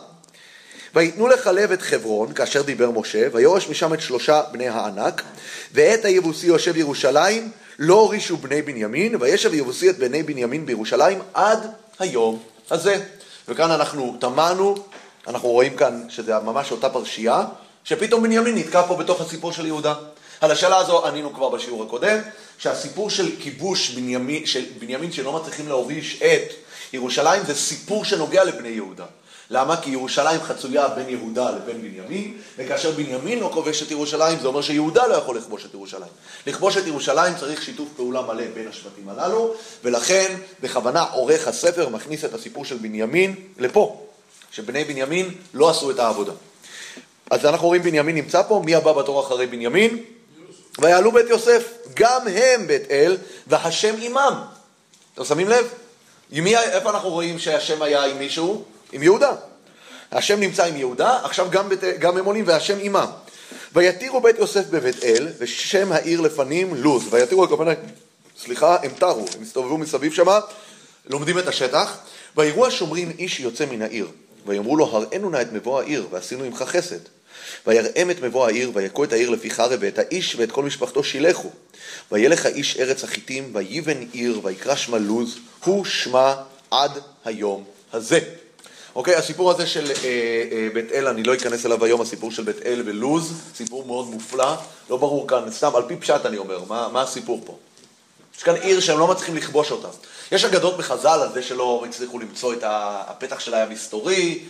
[0.94, 5.22] ויתנו לחלב את חברון, כאשר דיבר משה, ויורש משם את שלושה בני הענק,
[5.72, 11.66] ואת היבוסי יושב ירושלים, לא הורישו בני בנימין, וישב היבוסי את בני בנימין בירושלים עד
[11.98, 13.00] היום הזה.
[13.48, 14.74] וכאן אנחנו תמהנו,
[15.26, 17.44] אנחנו רואים כאן שזה ממש אותה פרשייה,
[17.84, 19.94] שפתאום בנימין נתקע פה בתוך הסיפור של יהודה.
[20.40, 22.18] על השאלה הזו ענינו כבר בשיעור הקודם,
[22.58, 26.52] שהסיפור של כיבוש בנימין, של בנימין שלא מצליחים להוריש את
[26.92, 29.04] ירושלים זה סיפור שנוגע לבני יהודה.
[29.50, 29.76] למה?
[29.76, 34.62] כי ירושלים חצויה בין יהודה לבין בנימין, וכאשר בנימין לא כובש את ירושלים, זה אומר
[34.62, 36.10] שיהודה לא יכול לכבוש את ירושלים.
[36.46, 42.24] לכבוש את ירושלים צריך שיתוף פעולה מלא בין השבטים הללו, ולכן בכוונה עורך הספר מכניס
[42.24, 44.06] את הסיפור של בנימין לפה,
[44.52, 46.32] שבני בנימין לא עשו את העבודה.
[47.30, 50.04] אז אנחנו רואים בנימין נמצא פה, מי הבא בתור אחרי בנימין?
[50.78, 54.42] ויעלו בית יוסף, גם הם בית אל, והשם עמם.
[55.14, 55.68] אתם שמים לב?
[56.32, 58.64] מי, איפה אנחנו רואים שהשם היה עם מישהו?
[58.92, 59.32] עם יהודה.
[60.12, 63.06] השם נמצא עם יהודה, עכשיו גם, בית, גם הם עולים והשם עמם.
[63.72, 67.04] ויתירו בית יוסף בבית אל, ושם העיר לפנים לוז.
[67.10, 67.70] ויתירו, הכוונה,
[68.44, 70.40] סליחה, הם תרו, הם הסתובבו מסביב שמה,
[71.06, 71.98] לומדים את השטח.
[72.36, 74.08] ויראו השומרים איש יוצא מן העיר.
[74.46, 77.00] ויאמרו לו, הראינו נא את מבוא העיר, ועשינו עמך חסד.
[77.66, 81.50] ויראם את מבוא העיר, ויכו את העיר לפי חרב, ואת האיש ואת כל משפחתו שילחו.
[82.12, 86.36] וילך האיש ארץ החיטים, ויבן עיר, ויקרא שמה לוז, הוא שמה
[86.70, 88.20] עד היום הזה.
[88.94, 89.94] אוקיי, הסיפור הזה של אה,
[90.52, 94.06] אה, בית אל, אני לא אכנס אליו היום, הסיפור של בית אל ולוז, סיפור מאוד
[94.06, 94.54] מופלא,
[94.90, 97.58] לא ברור כאן, סתם על פי פשט אני אומר, מה, מה הסיפור פה?
[98.36, 99.88] יש כאן עיר שהם לא מצליחים לכבוש אותה.
[100.32, 104.44] יש אגדות בחז"ל על זה שלא הצליחו למצוא את הפתח שלה היה מסתורי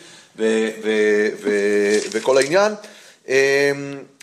[2.13, 2.73] וכל העניין,
[3.29, 3.35] אמ,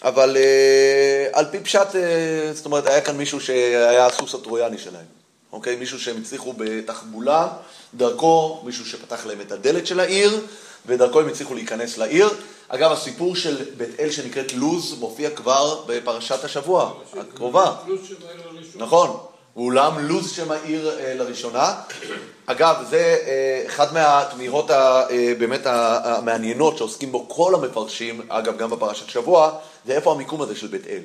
[0.04, 5.06] אבל אה, על פי פשט, אה, זאת אומרת, היה כאן מישהו שהיה הסוס הטרויאני שלהם,
[5.52, 5.76] אוקיי?
[5.76, 7.48] מישהו שהם הצליחו בתחבולה,
[7.93, 10.41] דרכו מישהו שפתח להם את הדלת של העיר,
[10.86, 12.30] ודרכו הם הצליחו להיכנס לעיר.
[12.70, 17.76] אגב, הסיפור של בית אל שנקראת לוז מופיע כבר בפרשת השבוע הקרובה.
[18.72, 18.80] של.
[18.80, 19.17] נכון,
[19.58, 21.74] אולם לוז שם העיר אה, לראשונה.
[22.46, 25.06] אגב, זה אה, אחד מהתמיהות אה,
[25.39, 29.52] באמת המעניינות שעוסקים בו כל המפרשים, אגב, גם בפרשת שבוע,
[29.86, 31.02] זה איפה המיקום הזה של בית אל.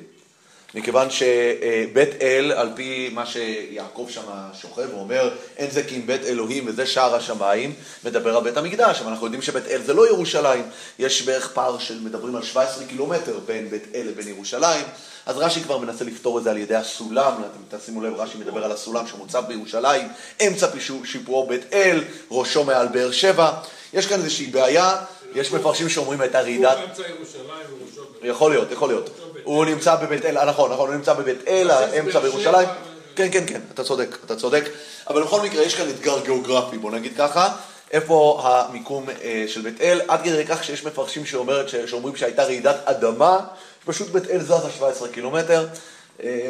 [0.75, 4.21] מכיוון שבית אל, על פי מה שיעקב שם
[4.61, 9.01] שוכב ואומר, אין זה כי אם בית אלוהים וזה שער השמיים, מדבר על בית המקדש,
[9.01, 10.63] אבל אנחנו יודעים שבית אל זה לא ירושלים,
[10.99, 14.85] יש בערך פער של, מדברים על 17 קילומטר בין בית אל לבין ירושלים,
[15.25, 18.65] אז רש"י כבר מנסה לפתור את זה על ידי הסולם, אתם תשימו לב, רש"י מדבר
[18.65, 20.07] על הסולם שמוצב בירושלים,
[20.47, 20.67] אמצע
[21.03, 23.51] שיפועו בית אל, ראשו מעל באר שבע,
[23.93, 24.95] יש כאן איזושהי בעיה,
[25.35, 28.21] יש מפרשים שאומרים הייתה רעידת הוא באמצע ירושלים וראשו בית.
[28.23, 29.09] יכול להיות, יכול להיות.
[29.43, 32.67] הוא נמצא בבית אל, נכון, נכון, הוא נמצא בבית אל, האמצע בירושלים.
[33.15, 34.69] כן, כן, כן, אתה צודק, אתה צודק.
[35.07, 37.49] אבל בכל מקרה, יש כאן אתגר גיאוגרפי, בוא נגיד ככה.
[37.91, 42.75] איפה המיקום אה, של בית אל, עד כדי כך שיש מפרשים שאומרת, שאומרים שהייתה רעידת
[42.85, 43.39] אדמה,
[43.85, 45.67] פשוט בית אל זזה 17 קילומטר,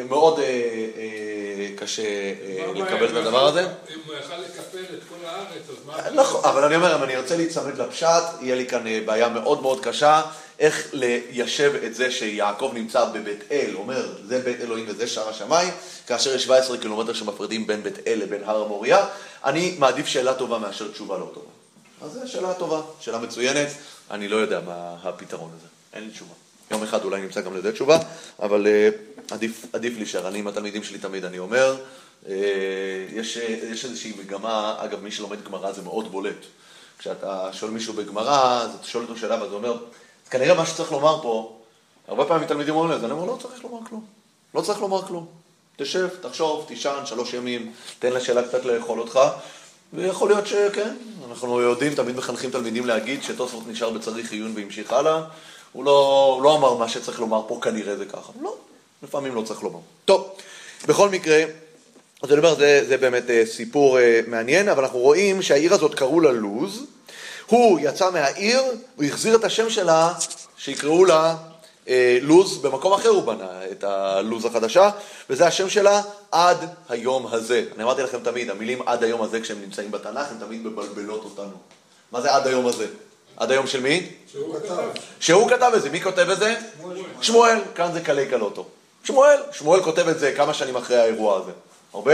[0.10, 3.62] מאוד אה, אה, קשה אה, לקבל את הדבר הזה.
[3.62, 6.22] אם הוא יכל לקפל את כל הארץ, אז מה...
[6.22, 9.62] נכון, אבל אני אומר, אם אני ארצה להיצמד לפשט, יהיה לי כאן אה, בעיה מאוד
[9.62, 10.22] מאוד קשה,
[10.60, 15.74] איך ליישב את זה שיעקב נמצא בבית אל, אומר, זה בית אלוהים וזה שער השמיים,
[16.08, 19.06] כאשר יש 17 קילומטר שמפרידים בין בית אל לבין הר המוריה.
[19.46, 21.48] אני מעדיף שאלה טובה מאשר תשובה לא טובה.
[22.02, 23.68] אז זו שאלה טובה, שאלה מצוינת,
[24.12, 26.34] אני לא יודע מה הפתרון לזה, אין לי תשובה.
[26.72, 28.00] יום אחד אולי נמצא גם לזה תשובה,
[28.42, 28.90] אבל אה,
[29.32, 30.28] עדיף, עדיף להישאר.
[30.28, 31.76] אני עם התלמידים שלי תמיד, אני אומר,
[32.30, 32.36] אה,
[33.14, 33.38] יש,
[33.72, 36.46] יש איזושהי מגמה, אגב, מי שלומד גמרא זה מאוד בולט.
[36.98, 39.78] כשאתה שואל מישהו בגמרא, אז אתה שואל אותו שאלה ואז הוא אומר,
[40.30, 41.60] כנראה מה שצריך לומר פה,
[42.08, 44.06] הרבה פעמים תלמידים אומרים לי, אז אני אומר, לא צריך לומר כלום.
[44.54, 45.26] לא צריך לומר כלום.
[45.78, 49.20] תשב, תחשוב, תישן שלוש ימים, תן לשאלה קצת לאכול אותך,
[49.94, 50.96] ויכול להיות שכן,
[51.30, 55.22] אנחנו יודעים, תמיד מחנכים תלמידים להגיד שתוספות נשאר בצריך עיון והמשיך הלאה.
[55.74, 58.32] הוא לא, הוא לא אמר מה שצריך לומר פה, כנראה זה ככה.
[58.42, 58.56] לא,
[59.04, 59.80] לפעמים לא צריך לומר.
[60.06, 60.36] טוב,
[60.88, 61.44] בכל מקרה,
[62.24, 65.96] אז אני אומר, זה, זה באמת אה, סיפור אה, מעניין, אבל אנחנו רואים שהעיר הזאת
[65.96, 66.84] קראו לה לוז.
[67.46, 68.62] הוא יצא מהעיר,
[68.96, 70.14] הוא החזיר את השם שלה,
[70.58, 71.36] שיקראו לה
[71.88, 74.90] אה, לוז, במקום אחר הוא בנה את הלוז החדשה,
[75.30, 76.58] וזה השם שלה עד
[76.90, 77.66] היום הזה.
[77.76, 81.58] אני אמרתי לכם תמיד, המילים עד היום הזה, כשהם נמצאים בתנ"ך, הן תמיד מבלבלות אותנו.
[82.12, 82.88] מה זה עד היום הזה?
[83.38, 84.10] עד היום של מי?
[84.32, 84.84] שהוא כתב.
[85.20, 86.56] שהוא כתב את זה, מי כותב את זה?
[87.22, 88.66] שמואל, כאן זה קלי קלוטו.
[89.04, 91.52] שמואל, שמואל כותב את זה כמה שנים אחרי האירוע הזה.
[91.94, 92.14] הרבה,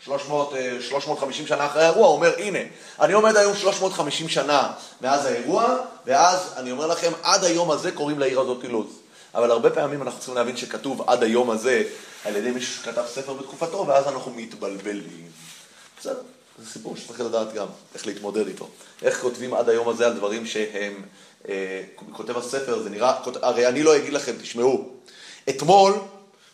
[0.00, 2.58] 300, אה, 350 שנה אחרי האירוע, הוא אומר, הנה,
[3.00, 8.18] אני עומד היום 350 שנה מאז האירוע, ואז אני אומר לכם, עד היום הזה קוראים
[8.18, 8.86] לעיר הזאת לוז.
[9.34, 11.82] אבל הרבה פעמים אנחנו צריכים להבין שכתוב עד היום הזה
[12.24, 15.30] על ידי מישהו שכתב ספר בתקופתו, ואז אנחנו מתבלבלים.
[16.00, 16.20] בסדר,
[16.58, 18.68] זה סיפור שצריך לדעת גם איך להתמודד איתו.
[19.02, 21.02] איך כותבים עד היום הזה על דברים שהם,
[21.48, 24.88] אה, כותב הספר, זה נראה, הרי אני לא אגיד לכם, תשמעו,
[25.48, 25.92] אתמול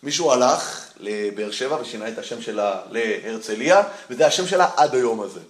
[0.03, 5.41] מישהו הלך לבאר שבע ושינה את השם שלה להרצליה, וזה השם שלה עד היום הזה.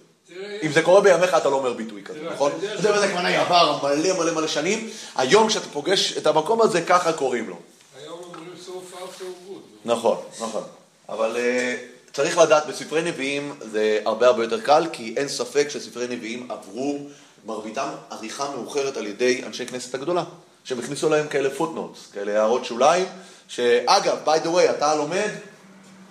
[0.63, 2.51] אם זה קורה בימיך, אתה לא אומר ביטוי כזה, נכון?
[2.81, 7.13] זה בזה כוונה עבר מלא מלא מלא שנים, היום כשאתה פוגש את המקום הזה, ככה
[7.13, 7.55] קוראים לו.
[8.01, 8.53] היום אומרים
[8.91, 9.61] far so good.
[9.85, 10.63] נכון, נכון.
[11.09, 16.07] אבל uh, צריך לדעת, בספרי נביאים זה הרבה הרבה יותר קל, כי אין ספק שספרי
[16.09, 16.99] נביאים עברו,
[17.45, 20.23] מרביתם עריכה מאוחרת על ידי אנשי כנסת הגדולה,
[20.63, 23.05] שהם הכניסו להם כאלה פוטנוטס, כאלה הערות שוליים,
[23.47, 25.29] שאגב, by the way, אתה לומד,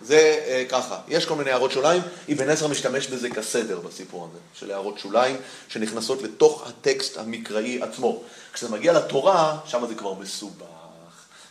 [0.02, 4.38] זה uh, ככה, יש כל מיני הערות שוליים, אבן עזרא משתמש בזה כסדר בסיפור הזה,
[4.54, 5.36] של הערות שוליים
[5.68, 8.22] שנכנסות לתוך הטקסט המקראי עצמו.
[8.52, 10.64] כשזה מגיע לתורה, שם זה כבר מסובך.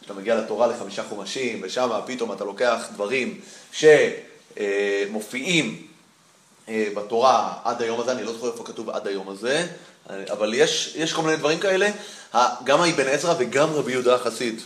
[0.02, 3.42] כשאתה מגיע לתורה לחמישה חומשים, ושם פתאום אתה לוקח דברים
[5.08, 5.88] שמופיעים
[6.70, 9.68] אה, בתורה עד היום הזה, אני לא זוכר איפה כתוב עד היום הזה,
[10.10, 11.90] אה, אבל יש, יש כל מיני דברים כאלה.
[12.64, 14.62] גם האבן עזרא וגם רבי יהודה החסיד אה,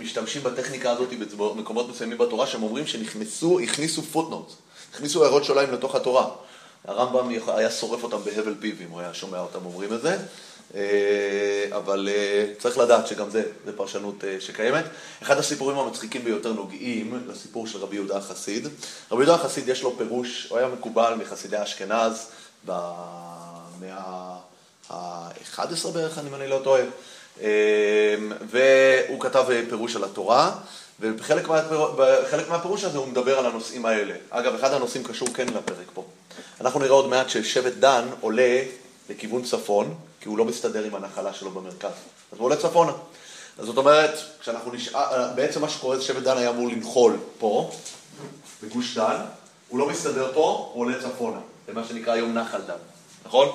[0.00, 4.52] משתמשים בטכניקה הזאת במקומות מסוימים בתורה, שהם אומרים שנכנסו, הכניסו פוטנוט,
[4.92, 6.30] הכניסו הערות שוליים לתוך התורה.
[6.84, 10.16] הרמב"ם היה שורף אותם בהבל פיו אם הוא היה שומע אותם אומרים את זה.
[10.74, 14.84] אה, אבל אה, צריך לדעת שגם זה, זה פרשנות אה, שקיימת.
[15.22, 18.66] אחד הסיפורים המצחיקים ביותר נוגעים לסיפור של רבי יהודה החסיד.
[19.10, 22.26] רבי יהודה החסיד יש לו פירוש, הוא היה מקובל מחסידי אשכנז
[22.64, 24.36] במאה
[24.90, 26.82] ה-11 בערך, אם אני לא טועה.
[27.42, 28.14] אה,
[28.50, 30.50] והוא כתב אה, פירוש על התורה,
[31.00, 34.14] ובחלק מהפיר- בחלק מהפירוש הזה הוא מדבר על הנושאים האלה.
[34.30, 36.04] אגב, אחד הנושאים קשור כן לפרק פה.
[36.60, 38.62] אנחנו נראה עוד מעט ששבט דן עולה
[39.10, 41.90] לכיוון צפון, כי הוא לא מסתדר עם הנחלה שלו במרכז.
[42.32, 42.92] אז הוא עולה צפונה.
[43.58, 47.70] אז זאת אומרת, כשאנחנו נשאר, בעצם מה שקורה זה שבט דן היה אמור לנחול פה,
[48.62, 49.16] בגוש דן,
[49.68, 51.38] הוא לא מסתדר פה, הוא עולה צפונה.
[51.66, 52.74] זה מה שנקרא היום נחל דן,
[53.26, 53.48] נכון?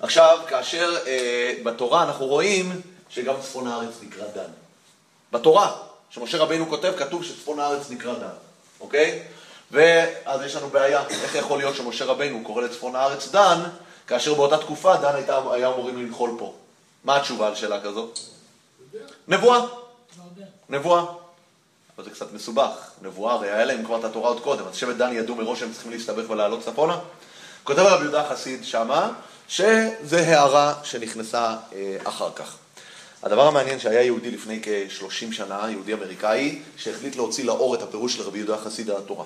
[0.00, 4.50] עכשיו, כאשר אה, בתורה אנחנו רואים שגם צפון הארץ נקרא דן.
[5.32, 5.76] בתורה,
[6.10, 8.36] שמשה רבינו כותב, כתוב שצפון הארץ נקרא דן,
[8.80, 9.22] אוקיי?
[9.70, 13.60] ואז יש לנו בעיה, איך יכול להיות שמשה רבינו קורא לצפון הארץ דן,
[14.06, 16.54] כאשר באותה תקופה דן הייתה, היה אמורים לנחול פה.
[17.04, 18.08] מה התשובה על שאלה כזו?
[19.28, 19.60] נבואה.
[20.68, 21.04] נבואה.
[21.96, 22.90] אבל זה קצת מסובך.
[23.02, 25.72] נבואה, הרי היה להם כבר את התורה עוד קודם, אז שבט דן ידעו מראש שהם
[25.72, 26.98] צריכים להסתבך ולעלות צפונה.
[27.64, 29.10] כותב רבי יהודה החסיד שמה,
[29.48, 32.56] שזה הערה שנכנסה אה, אחר כך.
[33.22, 38.22] הדבר המעניין שהיה יהודי לפני כ-30 שנה, יהודי אמריקאי, שהחליט להוציא לאור את הפירוש של
[38.22, 39.24] רבי יהודה החסיד על התורה.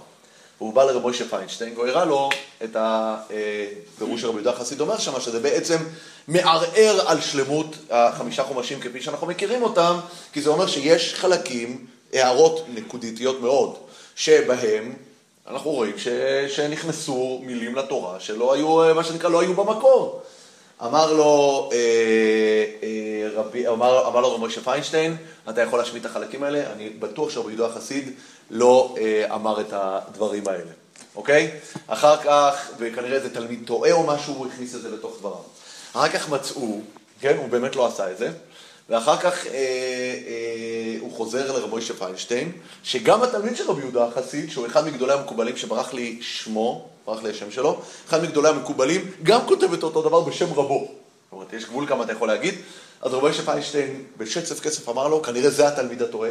[0.60, 2.30] והוא בא לרב מוישה פיינשטיין והוא הראה לו
[2.64, 5.76] את הפירוש של רבי יהודה החסיד אומר שם, שזה בעצם
[6.28, 9.98] מערער על שלמות החמישה חומשים כפי שאנחנו מכירים אותם,
[10.32, 13.76] כי זה אומר שיש חלקים, הערות נקודיתיות מאוד,
[14.16, 14.94] שבהם
[15.46, 16.08] אנחנו רואים ש...
[16.48, 20.22] שנכנסו מילים לתורה שלא היו, מה שנקרא, לא היו במקור.
[20.84, 21.78] אמר לו, אה,
[22.82, 25.16] אה, רבי, אמר, אמר לו רב משה פיינשטיין,
[25.50, 28.12] אתה יכול להשמיט את החלקים האלה, אני בטוח שרבי יהודה החסיד
[28.50, 30.70] לא אה, אמר את הדברים האלה,
[31.16, 31.50] אוקיי?
[31.86, 35.36] אחר כך, וכנראה איזה תלמיד טועה או משהו, הוא הכניס את זה לתוך דבריו.
[35.92, 36.80] אחר כך מצאו,
[37.20, 38.30] כן, הוא באמת לא עשה את זה,
[38.88, 42.52] ואחר כך אה, אה, הוא חוזר לרב משה פיינשטיין,
[42.84, 47.30] שגם התלמיד של רבי יהודה החסיד, שהוא אחד מגדולי המקובלים, שברח לי שמו, ברח לי
[47.30, 50.80] השם שלו, אחד מגדולי המקובלים, גם כותב את אותו דבר בשם רבו.
[50.88, 50.92] זאת
[51.32, 52.54] אומרת, יש גבול כמה אתה יכול להגיד.
[53.02, 56.30] אז רבי משה פיינשטיין בשצף כסף אמר לו, כנראה זה התלמיד הטועה.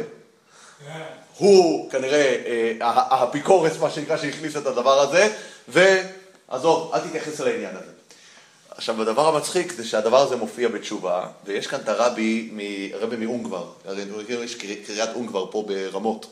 [1.38, 5.32] הוא כנראה אה, האפיקורס, מה שנקרא, שהכניס את הדבר הזה,
[5.68, 7.90] ועזוב, אל תתייחס אל העניין הזה.
[8.70, 12.50] עכשיו, הדבר המצחיק זה שהדבר הזה מופיע בתשובה, ויש כאן את הרבי,
[12.94, 16.26] הרבי מאונגבר, הרי יש קרי- קריית אונגבר פה ברמות.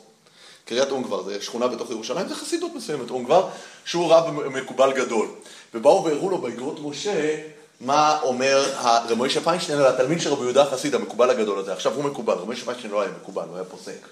[0.64, 3.48] קריית אונגבר, זה שכונה בתוך ירושלים, זה חסידות מסוימת, אונגבר,
[3.84, 5.26] שהוא רב מקובל גדול.
[5.74, 7.36] ובאו והראו לו באגרות משה
[7.80, 11.72] מה אומר ה- רב משה פיינשטיין על התלמיד של רבי יהודה החסיד, המקובל הגדול הזה.
[11.72, 14.06] עכשיו הוא מקובל, רב משה פיינשטיין לא היה מקובל, הוא היה פוסק.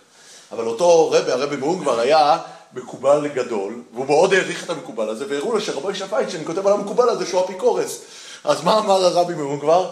[0.52, 2.38] אבל אותו רבי, הרבי מאונגבר היה
[2.74, 6.72] מקובל גדול, והוא מאוד העריך את המקובל הזה, והראו לו שרבי משה פיינשטיין כותב על
[6.72, 8.00] המקובל הזה שהוא אפיקורס.
[8.44, 9.90] אז מה אמר הרבי מאונגבר?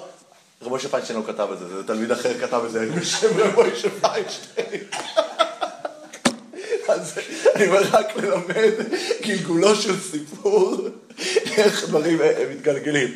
[0.63, 3.71] רבי משה פיינשטיין לא כתב את זה, זה תלמיד אחר כתב את זה בשם רבי
[3.73, 4.85] משה פיינשטיין.
[6.89, 7.19] אז
[7.55, 8.73] אני אומר רק ללמד
[9.27, 10.77] גלגולו של סיפור,
[11.57, 13.15] איך דברים אה, מתגלגלים.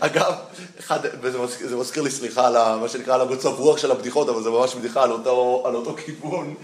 [0.00, 0.32] אגב,
[0.80, 4.50] אחד, וזה מזכיר, לי, סליחה, על מה שנקרא, על המצב רוח של הבדיחות, אבל זה
[4.50, 6.54] ממש בדיחה על אותו, על אותו כיוון.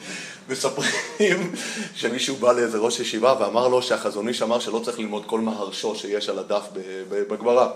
[0.48, 1.52] מספרים
[1.94, 5.94] שמישהו בא לאיזה ראש ישיבה ואמר לו שהחזון איש אמר שלא צריך ללמוד כל מהרשו
[5.94, 6.62] שיש על הדף
[7.08, 7.68] בגמרא.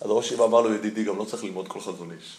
[0.00, 2.36] אז ראש ישיבה אמר לו, ידידי, גם לא צריך ללמוד כל חזון איש.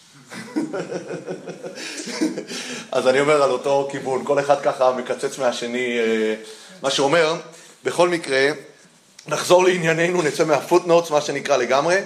[2.92, 6.34] אז אני אומר על אותו כיוון, כל אחד ככה מקצץ מהשני אה,
[6.82, 7.34] מה שאומר.
[7.84, 8.50] בכל מקרה,
[9.26, 11.96] נחזור לענייננו, נצא מהפוטנוטס, מה שנקרא לגמרי.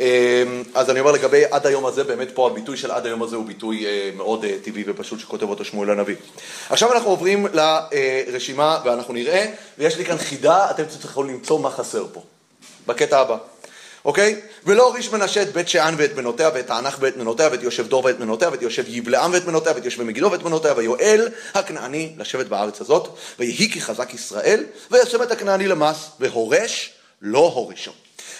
[0.00, 0.42] אה,
[0.74, 3.46] אז אני אומר לגבי עד היום הזה, באמת פה הביטוי של עד היום הזה הוא
[3.46, 6.16] ביטוי אה, מאוד טבעי ופשוט שכותב אותו שמואל הנביא.
[6.70, 9.46] עכשיו אנחנו עוברים לרשימה ואנחנו נראה,
[9.78, 12.22] ויש לי כאן חידה, אתם צריכים למצוא מה חסר פה,
[12.86, 13.36] בקטע הבא.
[14.06, 14.40] אוקיי?
[14.64, 18.04] ולא הוריש מנשה את בית שאן ואת בנותיה ואת הענך ואת בנותיה ואת יושב דור
[18.04, 22.46] ואת בנותיה ואת יושב יבלעם ואת בנותיה ואת יושב מגידו ואת בנותיה ויואל הכנעני לשבת
[22.46, 26.92] בארץ הזאת ויהי כי חזק ישראל וישם את הכנעני למס והורש
[27.22, 27.92] לא הורישו.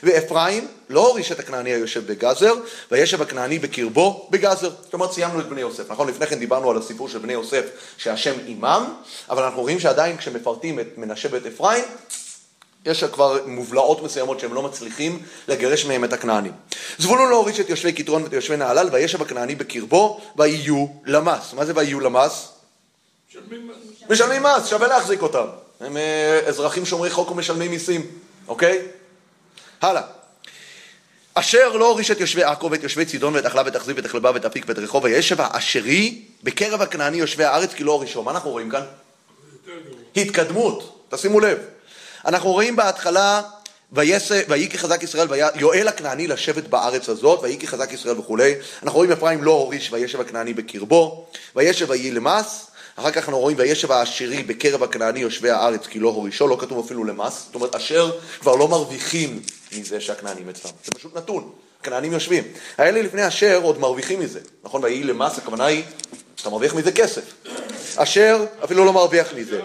[0.03, 2.55] ואפרים לא הוריש את הכנעני היושב בגזר
[2.91, 4.71] וישב הכנעני בקרבו בגזר.
[4.83, 5.91] זאת אומרת סיימנו את בני יוסף.
[5.91, 6.09] נכון?
[6.09, 7.65] לפני כן דיברנו על הסיפור של בני יוסף
[7.97, 8.95] שהשם עמם
[9.31, 11.85] אבל אנחנו רואים שעדיין כשמפרטים את מנשה ואת אפרים
[12.87, 16.53] יש כבר מובלעות מסוימות שהם לא מצליחים לגרש מהם את הכנענים.
[16.99, 21.53] זבולון לא הוריש את יושבי כתרון ואת יושבי נהלל, וישב הכנעני בקרבו, ויהיו למס.
[21.53, 22.49] מה זה ויהיו למס?
[23.31, 23.71] משלמים
[24.11, 25.45] משלמים מס, שווה להחזיק אותם.
[25.81, 28.07] הם אה, אזרחים שומרי חוק ומשלמים מיסים,
[28.49, 28.83] אוקיי?
[29.83, 30.03] הלאה.
[31.35, 34.31] אשר לא הוריש את יושבי עכו ואת יושבי צידון ואת אחלה ואת אכזיב ואת אחלבה
[34.35, 38.23] ואת אפיק ואת רחוב וישב האשרי בקרב הכנעני יושבי הארץ כי לא הורישו.
[38.23, 38.83] מה אנחנו רואים כאן?
[40.17, 41.59] התקדמות, תשימו לב.
[42.27, 43.43] אנחנו רואים בהתחלה,
[43.93, 48.55] ויהי כי חזק ישראל, ויואל הכנעני לשבת בארץ הזאת, ויהי כי חזק ישראל וכולי.
[48.83, 52.67] אנחנו רואים אפרים לא הוריש, וישב הכנעני בקרבו, וישב ויהי למס.
[52.97, 56.85] אחר כך אנחנו רואים וישב העשירי בקרב הכנעני יושבי הארץ כי לא הורישו, לא כתוב
[56.85, 57.43] אפילו למס.
[57.47, 59.43] זאת אומרת, אשר כבר לא מרוויחים
[59.79, 60.71] מזה שהכנענים אצלם.
[60.85, 61.53] זה פשוט נתון.
[61.81, 62.45] הכנענים יושבים.
[62.79, 64.41] האלה לפני אשר עוד מרוויחים מזה.
[64.65, 64.85] נכון?
[64.85, 65.85] ויהי למס, הכוונה היא
[66.37, 67.23] שאתה מרוויח מזה כסף.
[67.97, 69.61] אשר אפילו לא מרוויח מזה.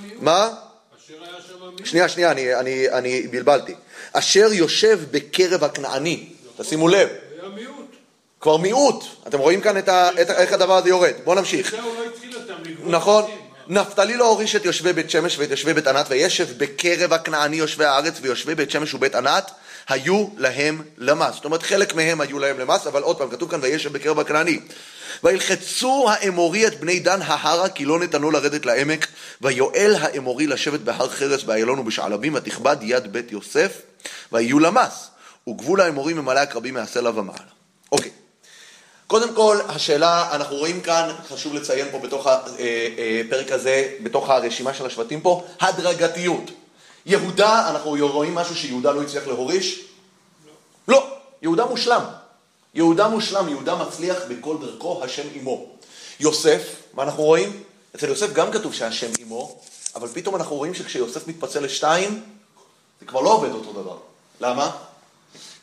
[0.00, 0.22] מיעוט.
[0.22, 0.54] מה?
[0.98, 1.67] אשר היה שם מיעוט.
[1.84, 3.74] שנייה, שנייה, אני, אני, אני בלבלתי.
[4.12, 7.08] אשר יושב בקרב הכנעני, תשימו לב,
[7.40, 7.96] היה מיעוט.
[8.40, 9.04] כבר מיעוט.
[9.28, 11.12] אתם רואים כאן את ה, את, איך הדבר הזה יורד.
[11.24, 11.70] בואו נמשיך.
[11.70, 13.24] זה לא נכון.
[13.68, 17.84] נפתלי לא הוריש את יושבי בית שמש ואת יושבי בית ענת, וישב בקרב הכנעני יושבי
[17.84, 19.50] הארץ, ויושבי בית שמש ובית ענת,
[19.88, 21.34] היו להם למס.
[21.34, 24.60] זאת אומרת, חלק מהם היו להם למס, אבל עוד פעם, כתוב כאן, וישב בקרב הכנעני.
[25.24, 29.06] וילחצו האמורי את בני דן ההרה, כי לא נתנו לרדת לעמק,
[29.40, 33.72] ויואל האמורי לשבת בהר חרס באיילון ובשעלבים, ותכבד יד בית יוסף,
[34.32, 35.10] ויהיו למס.
[35.48, 37.38] וגבול האמורי ממלא הקרבים מהסלע ומעלה.
[37.92, 38.10] אוקיי.
[39.06, 44.86] קודם כל, השאלה, אנחנו רואים כאן, חשוב לציין פה בתוך הפרק הזה, בתוך הרשימה של
[44.86, 46.50] השבטים פה, הדרגתיות.
[47.08, 49.84] יהודה, אנחנו רואים משהו שיהודה לא הצליח להוריש?
[50.88, 51.06] לא.
[51.42, 52.02] יהודה מושלם.
[52.74, 55.66] יהודה מושלם, יהודה מצליח בכל דרכו, השם עמו.
[56.20, 56.62] יוסף,
[56.94, 57.62] מה אנחנו רואים?
[57.96, 59.56] אצל יוסף גם כתוב שהשם עמו,
[59.94, 62.22] אבל פתאום אנחנו רואים שכשיוסף מתפצל לשתיים,
[63.00, 63.96] זה כבר לא עובד אותו דבר.
[64.40, 64.70] למה?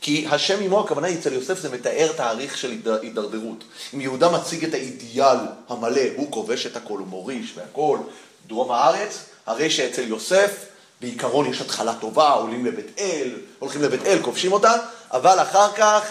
[0.01, 3.63] כי השם עמו, הכוונה אצל יוסף זה מתאר תאריך של היד- הידרדרות.
[3.93, 5.37] אם יהודה מציג את האידיאל
[5.69, 7.99] המלא, הוא כובש את הכל, הוא מוריש והכל,
[8.47, 10.65] דרום הארץ, הרי שאצל יוסף,
[11.05, 14.73] בעיקרון יש התחלה טובה, עולים לבית אל, הולכים לבית אל, כובשים אותה,
[15.11, 16.01] אבל אחר כך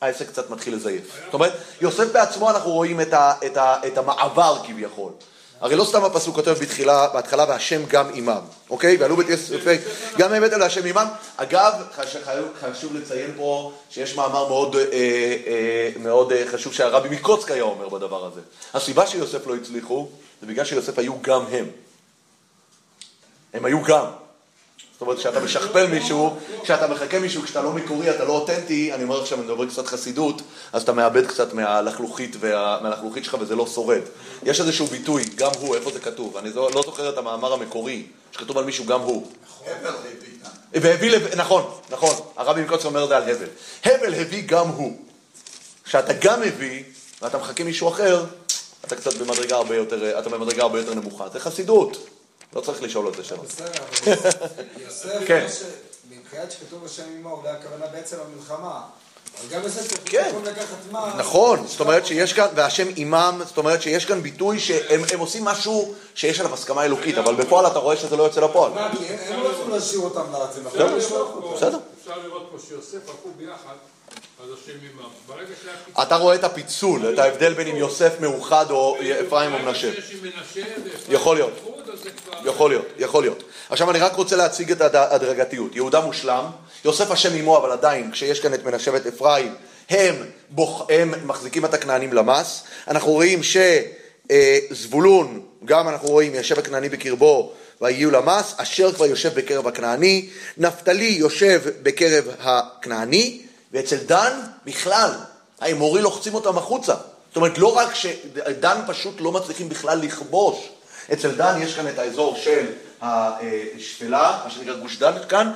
[0.00, 1.02] העסק קצת מתחיל לזייף.
[1.24, 5.12] זאת אומרת, יוסף בעצמו אנחנו רואים את, ה, את, ה, את המעבר כביכול.
[5.60, 8.96] הרי לא סתם הפסוק כותב בתחילה, בהתחלה, והשם גם עמם, אוקיי?
[8.96, 9.64] ועלו בית יוסף,
[10.18, 11.06] גם מבית אל והשם עמם.
[11.36, 17.08] אגב, חש- חשוב- חשוב לציין פה שיש מאמר מאוד, אה, אה, מאוד אה, חשוב שהרבי
[17.08, 18.40] מקוצק היה אומר בדבר הזה.
[18.74, 20.08] הסיבה שיוסף לא הצליחו,
[20.40, 21.66] זה בגלל שיוסף היו גם הם.
[23.54, 24.04] הם היו גם.
[24.96, 29.02] זאת אומרת, כשאתה משכפל מישהו, כשאתה מחכה מישהו, כשאתה לא מקורי, אתה לא אותנטי, אני
[29.02, 33.56] אומר עכשיו, אני מדבר קצת חסידות, אז אתה מאבד קצת מהלחלוכית, וה, מהלחלוכית שלך וזה
[33.56, 34.00] לא שורד.
[34.42, 36.36] יש איזשהו ביטוי, גם הוא, איפה זה כתוב?
[36.36, 39.26] אני לא, לא זוכר את המאמר המקורי, שכתוב על מישהו גם הוא.
[39.66, 40.28] הבל הביא.
[40.72, 41.34] והביא, לב...
[41.34, 43.48] נכון, נכון, הרבי מקוצק אומר את זה על הבל.
[43.84, 44.96] הבל הביא גם הוא.
[45.84, 46.82] כשאתה גם מביא,
[47.22, 48.24] ואתה מחכה מישהו אחר,
[48.84, 51.28] אתה קצת במדרגה הרבה יותר, אתה במדרגה הרבה יותר נמוכה.
[51.32, 52.15] זה חסידות.
[52.54, 53.44] לא צריך לשאול על זה שאלות.
[53.46, 53.66] בסדר,
[54.06, 54.14] אבל
[54.84, 55.46] יוסף, כן.
[55.48, 55.62] ש-
[56.10, 58.16] מבחינת שכתוב השם עמו, אולי הכוונה בעצם
[59.64, 60.30] יוסף צריך כן.
[61.16, 65.44] נכון, זאת אומרת שיש כאן, והשם עימם, זאת אומרת שיש כאן ביטוי שהם הם עושים
[65.44, 68.72] משהו שיש עליו הסכמה אלוקית, אבל בפועל אתה רואה שזה לא יוצא לפועל.
[68.72, 70.66] מה, כי הם לא יכולים להשאיר אותם לארצים.
[70.66, 70.98] אפשר אחרים.
[70.98, 71.78] לראות פה- בסדר.
[72.00, 73.74] אפשר לראות פה שיוסף הלכו ביחד,
[76.02, 79.90] אתה רואה את הפיצול, את ההבדל בין אם יוסף מאוחד או אפרים או מנשה.
[81.08, 81.52] יכול להיות.
[82.44, 83.42] יכול להיות, יכול להיות.
[83.70, 85.76] עכשיו אני רק רוצה להציג את הד- ההדרגתיות.
[85.76, 86.44] יהודה מושלם,
[86.84, 89.54] יוסף השם עמו, אבל עדיין, כשיש כאן את מנשה ואת אפרים,
[89.90, 90.14] הם,
[90.50, 92.62] בוח, הם מחזיקים את הכנענים למס.
[92.88, 93.40] אנחנו רואים
[94.70, 101.04] שזבולון, גם אנחנו רואים, יושב הכנעני בקרבו ויהיו למס, אשר כבר יושב בקרב הכנעני, נפתלי
[101.18, 103.40] יושב בקרב הכנעני,
[103.76, 105.10] ואצל דן בכלל,
[105.60, 106.94] האמורי לוחצים אותם החוצה.
[107.28, 110.56] זאת אומרת, לא רק שדן פשוט לא מצליחים בכלל לכבוש,
[111.12, 112.66] אצל דן יש כאן את האזור של
[113.02, 115.52] השפלה, מה שנקרא גוש דן כאן,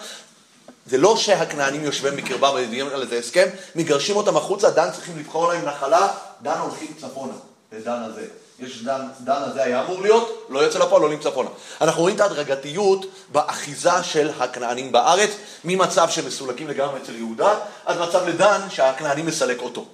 [0.86, 5.52] זה לא שהכנענים יושבים בקרבם ומביאים על איזה הסכם, מגרשים אותם החוצה, דן צריכים לבחור
[5.52, 6.08] להם נחלה,
[6.42, 7.34] דן הולכים צפונה,
[7.72, 8.26] לדן הזה.
[8.60, 11.50] יש דן, דן הזה היה אמור להיות, לא יוצא לפועל, עולים צפונה.
[11.80, 15.30] אנחנו רואים את ההדרגתיות באחיזה של הכנענים בארץ,
[15.64, 19.86] ממצב שמסולקים לגמרי אצל יהודה, עד מצב לדן שהכנענים מסלק אותו.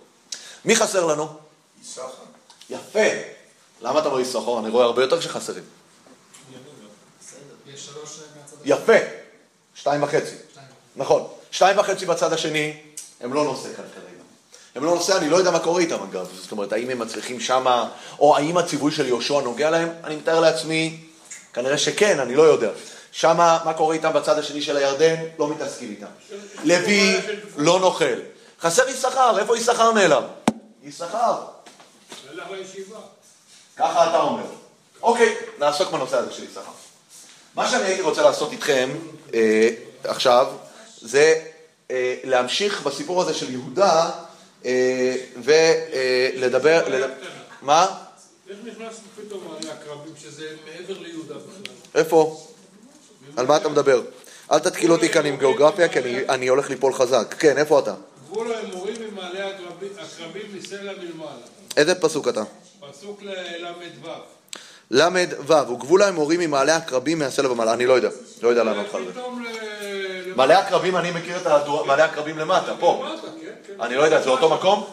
[0.64, 1.28] מי חסר לנו?
[1.82, 2.02] יששכר.
[2.70, 3.08] יפה.
[3.82, 4.58] למה אתה ביששכר?
[4.58, 5.64] אני רואה הרבה יותר שחסרים.
[8.36, 8.98] מהצד יפה.
[9.74, 10.34] שתיים וחצי.
[10.96, 11.28] נכון.
[11.50, 12.80] שתיים וחצי בצד השני,
[13.20, 14.05] הם לא נושא כרגע.
[14.76, 16.28] הם לא נושא, אני לא יודע מה קורה איתם אגב.
[16.42, 19.88] זאת אומרת, האם הם מצליחים שמה, או האם הציווי של יהושע נוגע להם?
[20.04, 21.00] אני מתאר לעצמי,
[21.52, 22.70] כנראה שכן, אני לא יודע.
[23.12, 25.14] שמה, מה קורה איתם בצד השני של הירדן?
[25.38, 26.06] לא מתעסקים איתם.
[26.64, 27.16] לוי
[27.56, 28.14] לא נוכל.
[28.60, 30.22] חסר יששכר, איפה יששכר נעלם?
[30.82, 31.34] יששכר.
[33.76, 34.46] ככה אתה אומר.
[35.02, 36.60] אוקיי, נעסוק בנושא הזה של יששכר.
[37.54, 38.90] מה שאני הייתי רוצה לעשות איתכם
[39.34, 39.68] אה,
[40.04, 40.46] עכשיו,
[41.00, 41.34] זה
[41.90, 44.10] אה, להמשיך בסיפור הזה של יהודה
[45.44, 46.82] ולדבר...
[46.92, 47.08] אה,
[47.62, 47.86] מה?
[48.50, 51.74] איך נכנס פתאום מעלה הקרבים, שזה מעבר ליהודה בכלל?
[51.94, 52.46] איפה?
[53.36, 54.02] על מה אתה מדבר?
[54.52, 57.34] אל תתקיל אותי כאן עם גיאוגרפיה, כי אני, הולך ליפול חזק.
[57.38, 57.94] כן, איפה אתה?
[58.26, 61.46] גבול האמורים ממעלה הקרבים מסלע מלמעלה.
[61.76, 62.42] איזה פסוק אתה?
[62.90, 64.10] פסוק לל"ו.
[64.90, 67.72] ל"ו, וגבול האמורים ממעלה הקרבים מהסלע ומעלה.
[67.72, 68.08] אני לא יודע,
[68.42, 69.20] לא יודע לענות לך על זה.
[70.36, 71.46] מעלה הקרבים, אני מכיר את
[71.86, 73.04] מעלה הקרבים למטה, פה.
[73.66, 73.80] כן.
[73.80, 74.84] אני לא יודע, זה אותו מקום?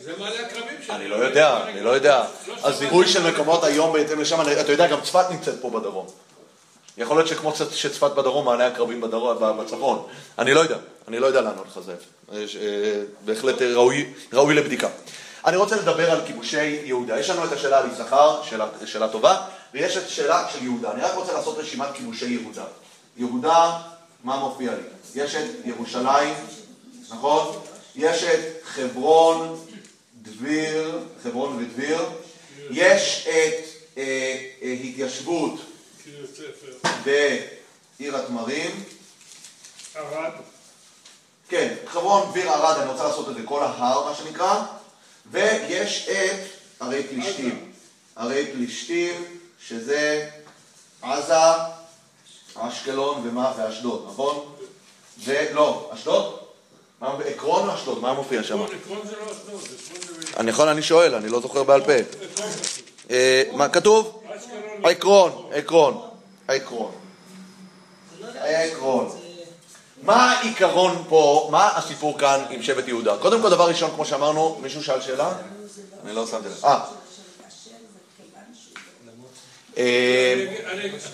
[0.00, 0.98] זה מעלה הקרבים שלנו.
[0.98, 2.24] אני לא יודע, אני לא יודע.
[2.62, 3.08] הזיהוי.
[3.08, 6.06] של מקומות היום בהתאם לשם, אתה יודע, גם צפת נמצאת פה בדרום.
[6.98, 9.00] יכול להיות שכמו שצפת בדרום, מעלה הקרבים
[9.58, 10.06] בצפון.
[10.38, 10.76] אני לא יודע,
[11.08, 11.94] אני לא יודע לענות לך זה.
[12.32, 12.62] יש, אה,
[13.24, 14.88] בהחלט אה, ראוי- ראוי לבדיקה.
[15.46, 17.18] אני רוצה לדבר על כיבושי יהודה.
[17.18, 19.36] יש לנו את השאלה על יששכר, שאלה- שאלה טובה,
[19.74, 20.92] ויש את השאלה של יהודה.
[20.92, 22.64] אני רק רוצה לעשות רשימת כיבושי יהודה.
[23.16, 23.72] יהודה,
[24.24, 24.82] מה מופיע לי?
[25.22, 26.34] יש את ירושלים,
[27.10, 27.56] נכון?
[27.96, 29.66] יש את חברון,
[30.22, 32.00] דביר, חברון ודביר.
[32.70, 33.64] יש את
[33.98, 35.60] אה, אה, התיישבות.
[37.04, 38.84] בעיר התמרים.
[39.94, 40.32] ערד.
[41.48, 44.62] כן, חברון, דביר, ערד, אני רוצה לעשות את זה, כל ההר, מה שנקרא.
[45.30, 46.40] ויש את
[46.80, 47.72] ערי פלישתים.
[48.16, 50.30] ערי פלישתים, שזה
[51.02, 51.34] עזה,
[52.54, 54.54] אשקלון ומה, ואשדוד, נכון?
[55.24, 56.39] ולא, אשדוד?
[57.00, 57.98] מה, עקרון או אשדוד?
[57.98, 58.62] מה מופיע שם?
[58.62, 60.36] עקרון עקרון זה לא אשדוד, עקרון זה...
[60.36, 61.92] אני יכול, אני שואל, אני לא זוכר בעל פה.
[61.92, 63.10] עקרון כתוב.
[63.10, 64.22] אה, מה כתוב?
[64.84, 66.08] עקרון, עקרון,
[66.48, 66.92] עקרון.
[68.34, 69.16] העקרון.
[70.02, 73.16] מה העיקרון פה, מה הסיפור כאן עם שבט יהודה?
[73.18, 75.32] קודם כל, דבר ראשון, כמו שאמרנו, מישהו שאל שאלה?
[76.04, 76.64] אני לא שמתי לב.
[76.64, 76.84] אה.
[79.78, 80.46] אה,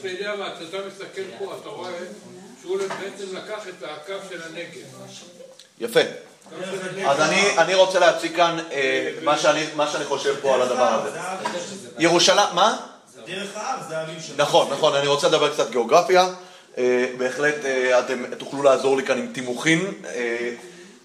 [0.01, 5.46] אתה יודע מה, כשאתה מסתכל פה, אתה רואה בעצם לקח את הקו של הנגב.
[5.81, 6.01] יפה.
[7.07, 11.03] אז אני, אני רוצה להציג כאן אה, מה, שאני, מה שאני חושב פה על הדבר
[11.03, 11.19] הזה.
[11.99, 12.77] ירושלים, מה?
[13.27, 14.37] דרך האב, זה הערים שלו.
[14.39, 16.29] נכון, נכון, אני רוצה לדבר קצת גיאוגרפיה.
[16.79, 19.93] אה, בהחלט אה, אתם תוכלו לעזור לי כאן עם תימוכין.
[20.05, 20.51] אה,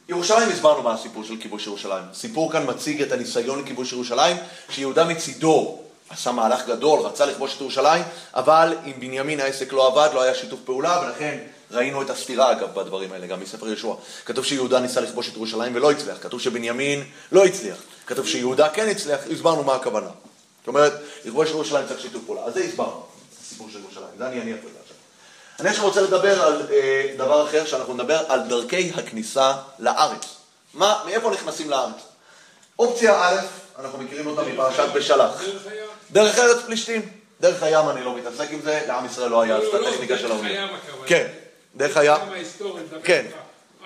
[0.09, 2.03] ירושלים, הסברנו מה הסיפור של כיבוש ירושלים.
[2.13, 4.38] סיפור כאן מציג את הניסיון לכיבוש ירושלים,
[4.69, 8.03] שיהודה מצידו עשה מהלך גדול, רצה לכבוש את ירושלים,
[8.34, 11.38] אבל עם בנימין העסק לא עבד, לא היה שיתוף פעולה, ולכן
[11.72, 13.93] ראינו את הסתירה אגב בדברים האלה, גם מספר יהושע.
[14.26, 18.89] כתוב שיהודה ניסה לכבוש את ירושלים ולא הצליח, כתוב שבנימין לא הצליח, כתוב שיהודה כן
[18.89, 20.09] הצליח, הסברנו מה הכוונה.
[20.59, 20.93] זאת אומרת,
[21.26, 22.41] לכבוש את ירושלים צריך שיתוף פעולה.
[22.45, 23.03] אז זה הסברנו,
[23.41, 24.97] הסיפור של ירושלים, זה אני אניח לזה עכשיו.
[25.59, 30.26] אני עכשיו רוצה לדבר על אה, דבר אחר, שאנחנו נדבר על דרכי הכניסה לארץ.
[30.74, 32.01] מה, מאיפה נכנסים לארץ?
[32.80, 33.39] אופציה א',
[33.80, 35.41] אנחנו מכירים אותה מפרשת בשלח.
[36.11, 37.22] דרך ארץ פלישתים.
[37.41, 39.88] דרך הים אני לא מתעסק עם זה, לעם ישראל לא היה אז את לא, לא,
[39.88, 40.67] הטכניקה של האונייה.
[41.05, 41.28] כן,
[41.76, 42.22] דרך הים.
[43.03, 43.26] כן.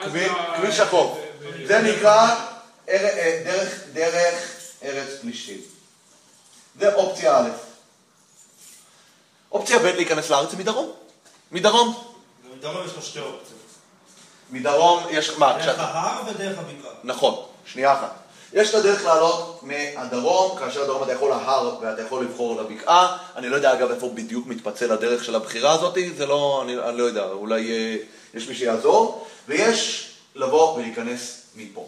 [0.01, 1.17] כביש- החוף.
[1.65, 2.35] זה נקרא
[2.89, 4.51] אה, דרך, דרך
[4.83, 5.61] ארץ פלישתים.
[6.79, 7.49] זה אופציה א'.
[9.51, 10.91] אופציה ב' להיכנס לארץ זה מדרום.
[11.51, 12.03] מדרום.
[12.57, 13.59] מדרום יש לו שתי אופציות.
[14.49, 15.79] מדרום יש, מה, דרך.
[15.79, 16.91] ההר ודרך הבקעה.
[17.03, 18.15] נכון, שנייה אחת.
[18.53, 23.17] יש את הדרך לעלות מהדרום, כאשר הדרום אתה יכול להר ואתה יכול לבחור לבקעה.
[23.35, 26.97] אני לא יודע אגב איפה בדיוק מתפצל הדרך של הבחירה הזאת, זה לא, אני, אני
[26.97, 27.95] לא יודע, אולי אה,
[28.33, 29.27] יש מי שיעזור.
[29.47, 31.87] ויש לבוא ולהיכנס מפה.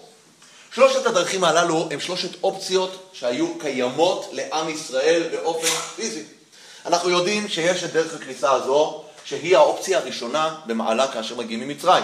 [0.74, 6.24] שלושת הדרכים הללו הם שלושת אופציות שהיו קיימות לעם ישראל באופן פיזי.
[6.86, 12.04] אנחנו יודעים שיש את דרך הכניסה הזו, שהיא האופציה הראשונה במעלה כאשר מגיעים ממצרים.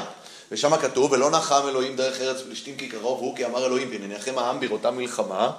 [0.54, 4.38] ושם כתוב, ולא נחם אלוהים דרך ארץ פלישתים כי קרוב הוא, כי אמר אלוהים, ונניחם
[4.38, 5.52] העם בראותה מלחמה,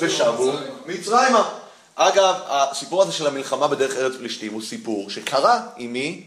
[0.00, 0.52] ושבו
[0.86, 1.50] מצרימה.
[1.94, 6.24] אגב, הסיפור הזה של המלחמה בדרך ארץ פלישתים הוא סיפור שקרה עם מי?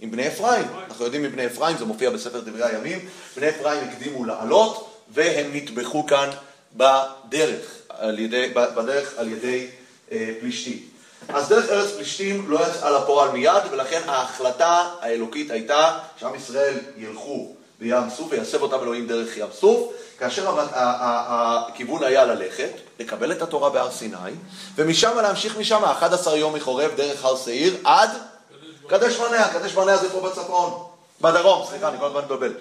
[0.00, 0.64] עם בני אפרים.
[0.88, 6.06] אנחנו יודעים מבני אפרים, זה מופיע בספר דברי הימים, בני אפרים הקדימו לעלות, והם נטבחו
[6.06, 6.30] כאן
[6.76, 9.66] בדרך, על ידי, בדרך על ידי
[10.12, 10.78] אה, פלישתים.
[11.28, 17.54] אז דרך ארץ פלישתים לא יצאה לפועל מיד, ולכן ההחלטה האלוקית הייתה שעם ישראל ילכו
[17.82, 22.70] בים סוף ויסב אותם אלוהים דרך ים סוף, כאשר הכיוון היה ללכת,
[23.00, 24.16] לקבל את התורה בהר סיני,
[24.76, 28.10] ומשם להמשיך משם 11 יום מחורב דרך הר שעיר עד
[28.86, 30.82] קדש ברנע, קדש ברנע זה פה בצפון,
[31.20, 32.52] בדרום, סליחה, אני כל הזמן הזמן-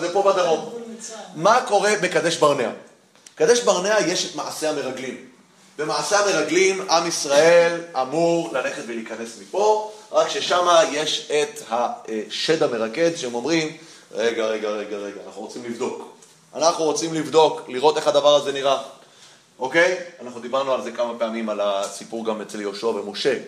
[0.00, 0.70] זה פה בדרום.
[1.34, 2.70] מה קורה בקדש ברנע?
[3.34, 5.16] קדש ברנע יש את מעשה המרגלים.
[5.78, 13.34] במעשה המרגלים עם ישראל אמור ללכת ולהיכנס מפה, רק ששם יש את השד המרקד שהם
[13.34, 13.76] אומרים,
[14.14, 16.16] רגע, רגע, רגע, רגע, אנחנו רוצים לבדוק.
[16.54, 18.82] אנחנו רוצים לבדוק, לראות איך הדבר הזה נראה.
[19.58, 19.98] אוקיי?
[20.22, 23.38] אנחנו דיברנו על זה כמה פעמים, על הסיפור גם אצל יהושע ומשה,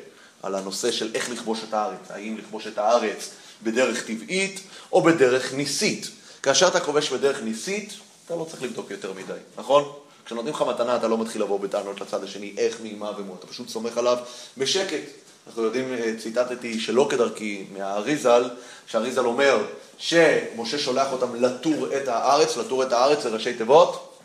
[0.42, 2.10] על הנושא של איך לכבוש את הארץ.
[2.10, 3.30] האם לכבוש את הארץ
[3.62, 4.60] בדרך טבעית
[4.92, 6.10] או בדרך ניסית.
[6.42, 7.92] כאשר אתה כובש בדרך ניסית,
[8.26, 9.92] אתה לא צריך לבדוק יותר מדי, נכון?
[10.26, 13.46] כשנותנים לך מתנה אתה לא מתחיל לבוא בטענות לצד השני, איך, מי, מה ומו, אתה
[13.46, 14.18] פשוט סומך עליו
[14.58, 15.02] בשקט.
[15.46, 18.50] אנחנו יודעים, אה, ציטטתי שלא כדרכי מהאריזל,
[18.86, 19.64] שהאריזל אומר
[20.02, 24.18] שמשה שולח אותם לתור את הארץ, לתור את הארץ זה ראשי תיבות,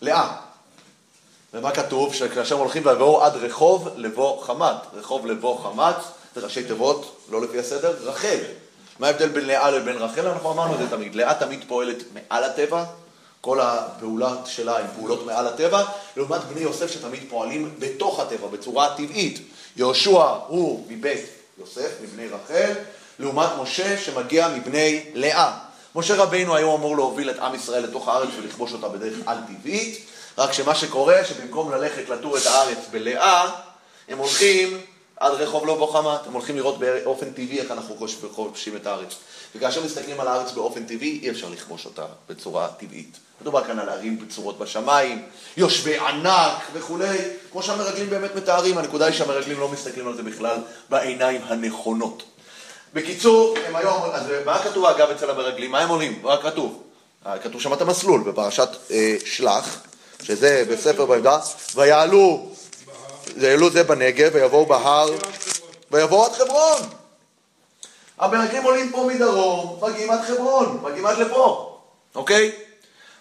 [0.00, 0.36] לאה.
[1.54, 2.14] ומה כתוב?
[2.14, 4.76] שכאשר הולכים ויבואו עד רחוב לבוא חמת.
[4.92, 5.96] רחוב לבוא חמת,
[6.34, 8.38] זה ראשי תיבות, לא לפי הסדר, רחל.
[8.98, 10.26] מה ההבדל בין לאה לבין רחל?
[10.26, 11.14] אנחנו אמרנו את זה תמיד.
[11.14, 12.84] לאה תמיד פועלת מעל הטבע,
[13.40, 15.84] כל הפעולה שלה הן פעולות מעל הטבע,
[16.16, 19.40] לעומת בני יוסף שתמיד פועלים בתוך הטבע, בצורה טבעית.
[19.76, 22.72] יהושע הוא מבית יוסף, מבני רחל,
[23.18, 25.58] לעומת משה שמגיע מבני לאה.
[25.94, 30.06] משה רבינו היום אמור להוביל את עם ישראל לתוך הארץ ולכבוש אותה בדרך על-טבעית,
[30.38, 33.50] רק שמה שקורה, שבמקום ללכת לטור את הארץ בלאה,
[34.08, 34.80] הם הולכים
[35.16, 37.96] עד רחוב לא בוחמת, הם הולכים לראות באופן טבעי איך אנחנו
[38.34, 39.14] כובשים את הארץ.
[39.54, 43.18] וכאשר מסתכלים על הארץ באופן טבעי, אי אפשר לכבוש אותה בצורה טבעית.
[43.40, 45.22] מדובר כאן על ערים בצורות בשמיים,
[45.56, 47.18] יושבי ענק וכולי,
[47.52, 50.56] כמו שהמרגלים באמת מתארים, הנקודה היא שהמרגלים לא מסתכלים על זה בכלל
[50.90, 52.22] בעיניים הנכונות.
[52.94, 55.70] בקיצור, הם היום, אז מה כתוב אגב אצל המרגלים?
[55.70, 56.18] מה הם עולים?
[56.22, 56.82] מה כתוב?
[57.26, 59.80] אה, כתוב שם את המסלול בפרשת אה, שלח,
[60.22, 61.38] שזה בספר ביהודה,
[61.74, 62.48] ויעלו,
[63.36, 65.10] ויעלו זה בנגב, ויבואו בהר,
[65.90, 66.99] ויבואו עד חברון.
[68.20, 71.76] המרגלים עולים פה מדרום, מגיעים עד חברון, מגיעים עד לפה,
[72.14, 72.52] אוקיי?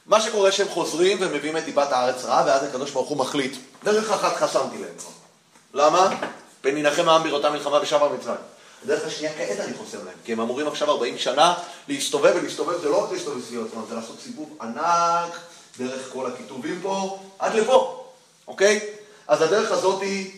[0.05, 4.11] מה שקורה שהם חוזרים ומביאים את דיבת הארץ רעה, ואז הקדוש ברוך הוא מחליט, דרך
[4.11, 4.93] אחת חסמתי להם.
[5.73, 6.09] למה?
[6.61, 8.39] פן ינחם העם בראותה מלחמה ושבה מצרים.
[8.83, 11.53] הדרך השנייה כעת אני חוסם להם, כי הם אמורים עכשיו 40 שנה
[11.87, 15.39] להסתובב, ולהסתובב זה לא רק להסתובב סביב זה לעשות סיבוב ענק
[15.79, 18.05] דרך כל הכיתובים פה, עד לפה,
[18.47, 18.79] אוקיי?
[19.27, 20.31] אז הדרך הזאת היא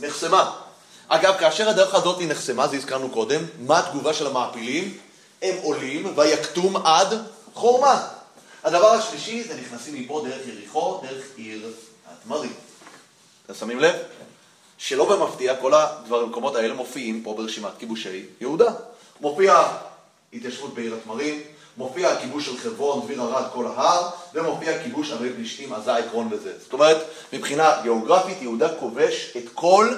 [0.00, 0.61] נחסמה.
[1.08, 4.98] אגב, כאשר הדרך הזאת נחסמה, זה הזכרנו קודם, מה התגובה של המעפילים?
[5.42, 7.08] הם עולים ויקטום עד
[7.54, 8.08] חורמה.
[8.64, 11.72] הדבר השלישי זה נכנסים מפה דרך יריחו, דרך עיר
[12.12, 12.52] התמרים.
[13.46, 13.94] אתם שמים לב?
[14.78, 18.72] שלא במפתיע, כל הדבר- המקומות האלה מופיעים פה ברשימת כיבושי יהודה.
[19.20, 19.62] מופיע
[20.32, 21.40] התיישבות בעיר התמרים,
[21.76, 26.52] מופיע הכיבוש של חברון, דביר ארד, כל ההר, ומופיע כיבוש ערי פלישתים, עזה, עקרון וזה.
[26.62, 26.96] זאת אומרת,
[27.32, 29.94] מבחינה גיאוגרפית, יהודה כובש את כל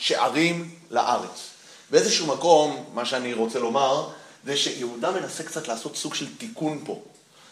[0.00, 1.48] השערים לארץ.
[1.90, 4.08] באיזשהו מקום, מה שאני רוצה לומר,
[4.46, 7.02] זה שיהודה מנסה קצת לעשות סוג של תיקון פה.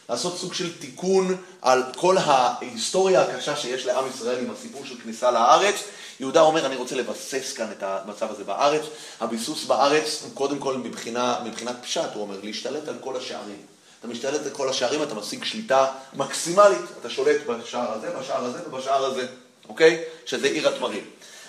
[0.09, 5.31] לעשות סוג של תיקון על כל ההיסטוריה הקשה שיש לעם ישראל עם הסיפור של כניסה
[5.31, 5.75] לארץ.
[6.21, 8.83] יהודה אומר, אני רוצה לבסס כאן את המצב הזה בארץ.
[9.21, 13.63] הביסוס בארץ הוא קודם כל מבחינה, מבחינת פשט, הוא אומר, להשתלט על כל השערים.
[14.01, 16.85] אתה משתלט על כל השערים, אתה משיג שליטה מקסימלית.
[17.01, 19.27] אתה שולט בשער הזה, בשער הזה ובשער הזה,
[19.69, 20.03] אוקיי?
[20.27, 21.05] שזה עיר התמרים.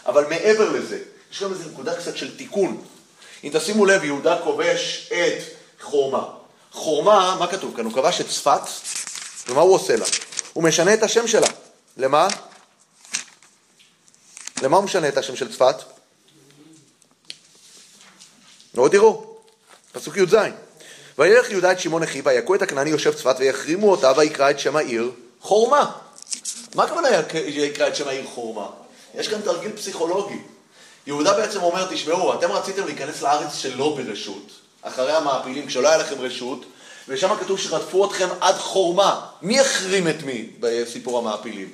[0.09, 0.99] אבל מעבר לזה,
[1.31, 2.83] יש גם איזו נקודה קצת של תיקון.
[3.43, 5.43] אם תשימו לב, יהודה כובש את
[5.81, 6.25] חורמה.
[6.71, 7.85] חורמה, מה כתוב כאן?
[7.85, 8.61] הוא כבש את צפת,
[9.47, 10.05] ומה הוא עושה לה?
[10.53, 11.47] הוא משנה את השם שלה.
[11.97, 12.27] למה?
[14.61, 15.75] למה הוא משנה את השם של צפת?
[18.75, 19.35] לא תראו,
[19.91, 20.35] פסוק י"ז.
[21.17, 24.75] וילך יהודה את שמעון אחיו, ויכו את הכנעני יושב צפת, ויחרימו אותה, ויקרא את שם
[24.75, 25.91] העיר חורמה.
[26.75, 28.67] מה הכוונה יק- יקרא את שם העיר חורמה?
[29.15, 30.39] יש כאן תרגיל פסיכולוגי.
[31.07, 34.51] יהודה בעצם אומר, תשמעו, אתם רציתם להיכנס לארץ שלא ברשות,
[34.81, 36.65] אחרי המעפילים, כשלא היה לכם רשות,
[37.07, 39.25] ושם כתוב שרדפו אתכם עד חורמה.
[39.41, 41.69] מי החרים את מי בסיפור המעפילים?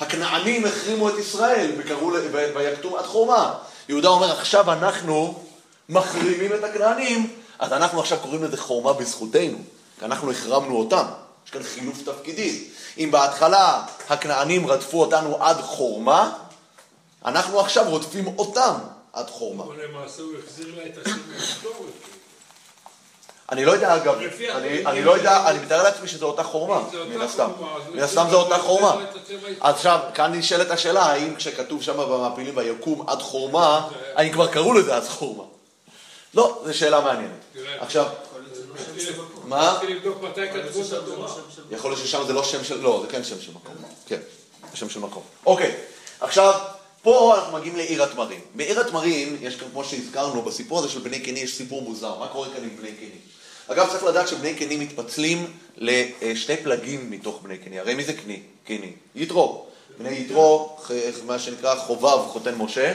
[0.00, 1.70] הכנענים החרימו את ישראל
[2.54, 3.54] ויקטום עד חורמה.
[3.88, 5.44] יהודה אומר, עכשיו אנחנו
[5.88, 9.58] מחרימים את הכנענים, אז אנחנו עכשיו קוראים לזה חורמה בזכותנו,
[9.98, 11.04] כי אנחנו החרמנו אותם.
[11.46, 12.64] יש כאן חילוף תפקידים.
[12.98, 16.32] אם בהתחלה הכנענים רדפו אותנו עד חורמה,
[17.24, 18.74] אנחנו עכשיו רודפים אותם
[19.12, 19.64] עד חורמה.
[19.64, 21.90] אבל למעשה הוא החזיר לה את השם ההיסטורי.
[23.52, 24.14] אני לא יודע, אגב,
[24.86, 26.82] אני, לא יודע, אני מתאר לעצמי שזו אותה חורמה,
[27.14, 27.50] מן הסתם.
[27.92, 28.96] מן הסתם זו אותה חורמה.
[29.60, 34.94] עכשיו, כאן נשאלת השאלה, האם כשכתוב שם במעפילים ויקום עד חורמה, האם כבר קראו לזה
[34.94, 35.44] אז חורמה?
[36.34, 37.40] לא, זו שאלה מעניינת.
[37.80, 38.06] עכשיו,
[39.50, 39.72] מה?
[39.72, 41.34] רציתי לבדוק מתי כתבו את התורה.
[41.70, 42.80] יכול להיות ששם זה לא שם של...
[42.80, 43.74] לא, זה כן שם של מקום.
[44.06, 44.18] כן,
[44.70, 45.22] זה שם של מקום.
[45.46, 45.76] אוקיי,
[46.20, 46.54] עכשיו,
[47.02, 48.40] פה אנחנו מגיעים לעיר התמרים.
[48.54, 52.18] בעיר התמרים, יש כאן, כמו שהזכרנו, בסיפור הזה של בני קני יש סיפור מוזר.
[52.18, 53.08] מה קורה כאן עם בני קני?
[53.68, 57.78] אגב, צריך לדעת שבני קני מתפצלים לשני פלגים מתוך בני קני.
[57.78, 58.42] הרי מי זה קני?
[58.64, 58.92] קני.
[59.14, 59.66] יתרו.
[59.98, 60.76] בני יתרו,
[61.26, 62.94] מה שנקרא חובב חותן משה,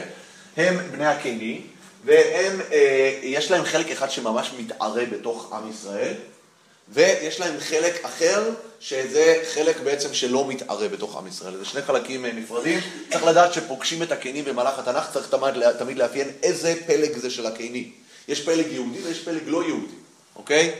[0.56, 1.60] הם בני הקני,
[2.04, 6.14] והם, אה, יש להם חלק אחד שממש מתערה בתוך עם ישראל,
[6.88, 11.56] ויש להם חלק אחר, שזה חלק בעצם שלא מתערה בתוך עם ישראל.
[11.56, 12.80] זה שני חלקים אה, נפרדים.
[13.10, 17.46] צריך לדעת שפוגשים את הקיני במהלך התנ"ך, צריך תמיד, תמיד לאפיין איזה פלג זה של
[17.46, 17.90] הקיני.
[18.28, 19.94] יש פלג יהודי ויש פלג לא יהודי,
[20.36, 20.72] אוקיי?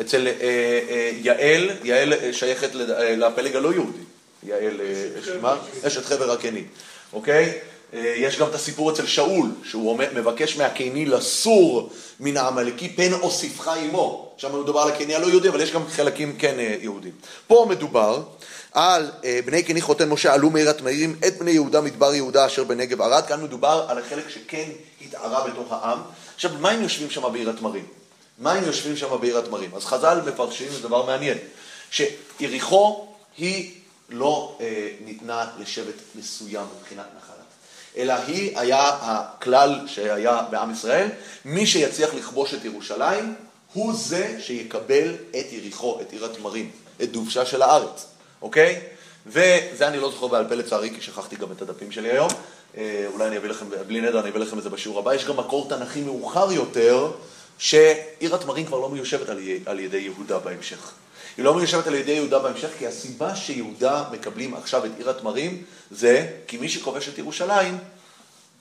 [0.00, 0.32] אצל אה,
[0.88, 3.98] אה, יעל, יעל אה, שייכת אה, לפלג הלא יהודי.
[4.42, 4.80] יעל?
[5.22, 5.58] חבר.
[5.86, 6.64] אשת חבר הקיני,
[7.12, 7.58] אוקיי?
[7.94, 11.90] אה, יש גם את הסיפור אצל שאול, שהוא אומר, מבקש מהקיני לסור
[12.20, 14.34] מן העמלקי פן אוסיפך עמו.
[14.36, 17.12] שם מדובר על הקיני הלא יהודי, אבל יש גם חלקים כן אה, יהודים.
[17.46, 18.22] פה מדובר
[18.72, 22.64] על אה, בני קיני חותן משה עלו מעיר התמרים את בני יהודה מדבר יהודה אשר
[22.64, 23.26] בנגב ערד.
[23.26, 24.70] כאן מדובר על החלק שכן
[25.02, 25.98] התערה בתוך העם.
[26.34, 27.84] עכשיו, מה הם יושבים שם בעיר התמרים?
[28.38, 29.70] מה הם יושבים שם בעיר התמרים?
[29.74, 31.38] אז חז"ל מפרשים, זה דבר מעניין,
[31.90, 33.06] שיריחו
[33.38, 33.70] היא
[34.10, 37.23] לא אה, ניתנה לשבט מסוים מבחינת נחלה,
[37.96, 41.08] אלא היא היה הכלל שהיה בעם ישראל,
[41.44, 43.34] מי שיצליח לכבוש את ירושלים,
[43.72, 46.70] הוא זה שיקבל את יריחו, את עיר התמרים,
[47.02, 48.06] את דובשה של הארץ,
[48.42, 48.80] אוקיי?
[49.26, 52.28] וזה אני לא זוכר בעל פה לצערי, כי שכחתי גם את הדפים שלי היום.
[52.76, 55.14] אה, אולי אני אביא לכם, בלי נדר אני אביא לכם את זה בשיעור הבא.
[55.14, 57.10] יש גם מקור תנכי מאוחר יותר,
[57.58, 59.28] שעיר התמרים כבר לא מיושבת
[59.66, 60.92] על, ידי יהודה בהמשך.
[61.36, 65.62] היא לא מיושבת על ידי יהודה בהמשך, כי הסיבה שיהודה מקבלים עכשיו את עיר התמרים,
[65.90, 67.78] זה כי מי שכובש את ירושלים,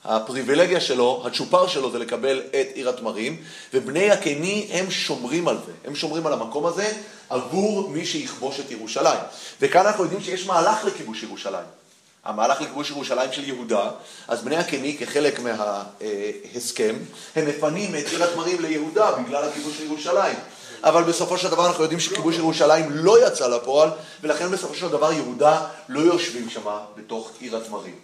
[0.05, 3.37] הפריבילגיה שלו, הצ'ופר שלו זה לקבל את עיר התמרים,
[3.73, 6.93] ובני הקיני הם שומרים על זה, הם שומרים על המקום הזה
[7.29, 9.19] עבור מי שיכבוש את ירושלים.
[9.61, 11.65] וכאן אנחנו יודעים שיש מהלך לכיבוש ירושלים.
[12.23, 13.89] המהלך לכיבוש ירושלים של יהודה,
[14.27, 16.95] אז בני הקיני כחלק מההסכם,
[17.35, 20.35] הם מפנים את עיר התמרים ליהודה בגלל הכיבוש של ירושלים.
[20.83, 23.89] אבל בסופו של דבר אנחנו יודעים שכיבוש ירושלים לא יצא לפועל,
[24.23, 27.95] ולכן בסופו של דבר יהודה לא יושבים שם בתוך עיר התמרים.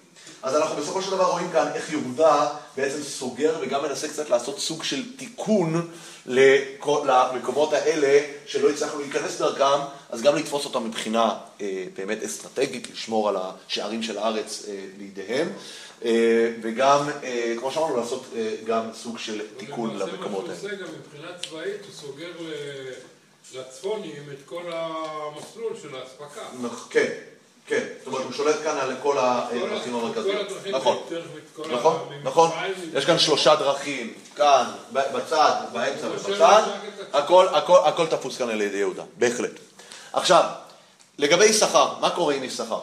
[0.44, 4.60] אז אנחנו בסופו של דבר רואים כאן איך יהודה בעצם סוגר וגם מנסה קצת לעשות
[4.60, 5.90] סוג של תיקון
[6.76, 13.30] למקומות האלה שלא הצלחנו להיכנס דרכם, אז גם לתפוס אותם מבחינה אה, באמת אסטרטגית, לשמור
[13.30, 15.50] על השערים של הארץ אה, לידיהם,
[16.62, 20.60] וגם, אה, כמו שאמרנו, לעשות אה, גם סוג של תיקון למקומות מה האלה.
[20.60, 22.32] שהוא עושה גם מבחינה צבאית, הוא סוגר
[23.56, 26.42] לצפונים את כל המסלול של האספקה.
[26.64, 27.08] נכ- כן,
[27.68, 30.48] כן, זאת אומרת הוא שולט כאן על כל הדרכים המרכזיות.
[30.72, 30.98] נכון,
[31.72, 32.50] נכון, נכון.
[32.50, 36.62] ממצרים, יש כאן שלושה דרכים, כאן, בצד, באמצע ובצד,
[37.86, 39.52] הכל תפוס כאן על ידי יהודה, בהחלט.
[40.14, 40.44] עכשיו,
[41.18, 42.80] לגבי יששכר, מה קורה עם יששכר?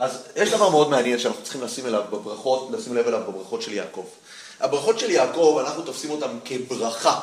[0.00, 3.72] אז יש דבר מאוד מעניין שאנחנו צריכים לשים אליו בברכות, לשים לב אליו בברכות של
[3.72, 4.04] יעקב.
[4.60, 7.20] הברכות של יעקב, אנחנו תופסים אותן כברכה.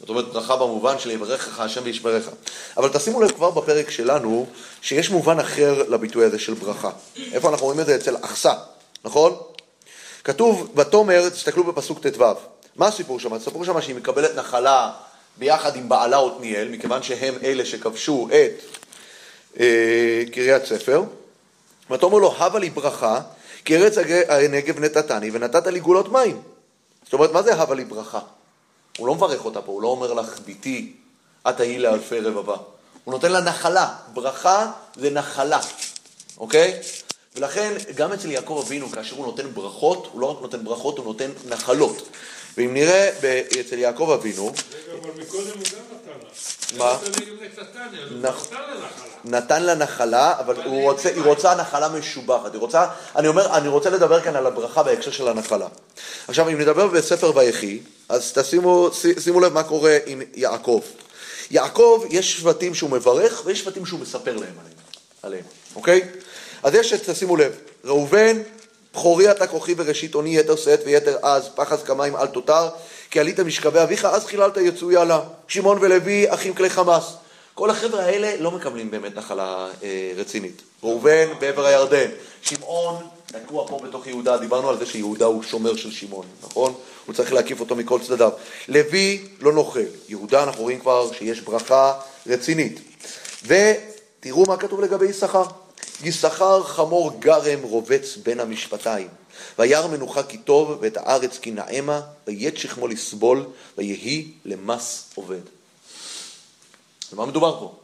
[0.00, 2.28] זאת אומרת, ברכה במובן של יברכך השם וישברך.
[2.76, 4.46] אבל תשימו לב כבר בפרק שלנו,
[4.82, 6.90] שיש מובן אחר לביטוי הזה של ברכה.
[7.32, 7.96] איפה אנחנו רואים את זה?
[7.96, 8.52] אצל אחסה,
[9.04, 9.36] נכון?
[10.24, 12.24] כתוב, ותאמר, תסתכלו בפסוק ט"ו.
[12.76, 13.32] מה הסיפור שם?
[13.32, 14.92] הסיפור שם שהיא מקבלת נחלה
[15.36, 18.80] ביחד עם בעלה עתניאל, מכיוון שהם אלה שכבשו את
[19.60, 21.02] אה, קריית ספר.
[21.90, 23.20] ותאמר לו, הבה לי ברכה,
[23.64, 23.94] כי ארץ
[24.28, 26.42] הנגב נתתני ונתת לי גולות מים.
[27.04, 28.20] זאת אומרת, מה זה הבה לי ברכה?
[28.98, 30.92] הוא לא מברך אותה פה, הוא לא אומר לך, ביתי,
[31.48, 32.56] את תהי לאלפי רבבה.
[33.04, 33.94] הוא נותן לה נחלה.
[34.12, 35.60] ברכה זה נחלה,
[36.38, 36.80] אוקיי?
[37.36, 41.04] ולכן, גם אצל יעקב אבינו, כאשר הוא נותן ברכות, הוא לא רק נותן ברכות, הוא
[41.04, 42.08] נותן נחלות.
[42.56, 43.10] ואם נראה
[43.60, 45.99] אצל יעקב אבינו, רגע, אבל מקודם הוא גם.
[46.78, 46.84] מה?
[46.90, 48.54] ארץ הנגב נתתני, אז הוא נכ-
[49.24, 50.34] נתן לה נחלה.
[50.38, 50.54] אבל
[51.14, 52.52] היא רוצה נחלה משובחת.
[52.52, 55.66] היא רוצה, אני אומר, אני רוצה לדבר כאן על הברכה בהקשר של הנחלה.
[56.28, 60.80] עכשיו, אם נדבר בספר ויחי, אז תשימו, שימו לב מה קורה עם יעקב.
[61.50, 64.74] יעקב, יש שבטים שהוא מברך, ויש שבטים שהוא מספר להם עליהם,
[65.22, 65.44] עליהם
[65.76, 66.00] אוקיי?
[66.62, 67.52] אז יש, תשימו לב,
[67.84, 68.36] ראובן,
[68.94, 72.68] בכורי אתה כוחי וראשית אוני יתר שאת ויתר עז, פחז כמים אל תותר,
[73.10, 75.20] כי עלית משכבי אביך, אז חיללת יצויה לה.
[75.48, 77.14] שמעון ולוי, אחים כלי חמאס.
[77.54, 80.62] כל החבר'ה האלה לא מקבלים באמת נחלה אה, רצינית.
[80.82, 82.06] ראובן בעבר הירדן,
[82.42, 82.96] שמעון
[83.26, 86.74] תקוע פה בתוך יהודה, דיברנו על זה שיהודה הוא שומר של שמעון, נכון?
[87.06, 88.30] הוא צריך להקיף אותו מכל צדדיו.
[88.68, 91.92] לוי לא נוכל, יהודה אנחנו רואים כבר שיש ברכה
[92.26, 92.80] רצינית.
[93.46, 95.44] ותראו מה כתוב לגבי יששכר.
[96.02, 99.08] יששכר חמור גרם רובץ בין המשפטיים.
[99.58, 103.46] וירא מנוחה כי טוב, ואת הארץ כי נעמה, ויית שכמו לסבול,
[103.78, 105.40] ויהי למס עובד.
[107.12, 107.74] על מדובר פה?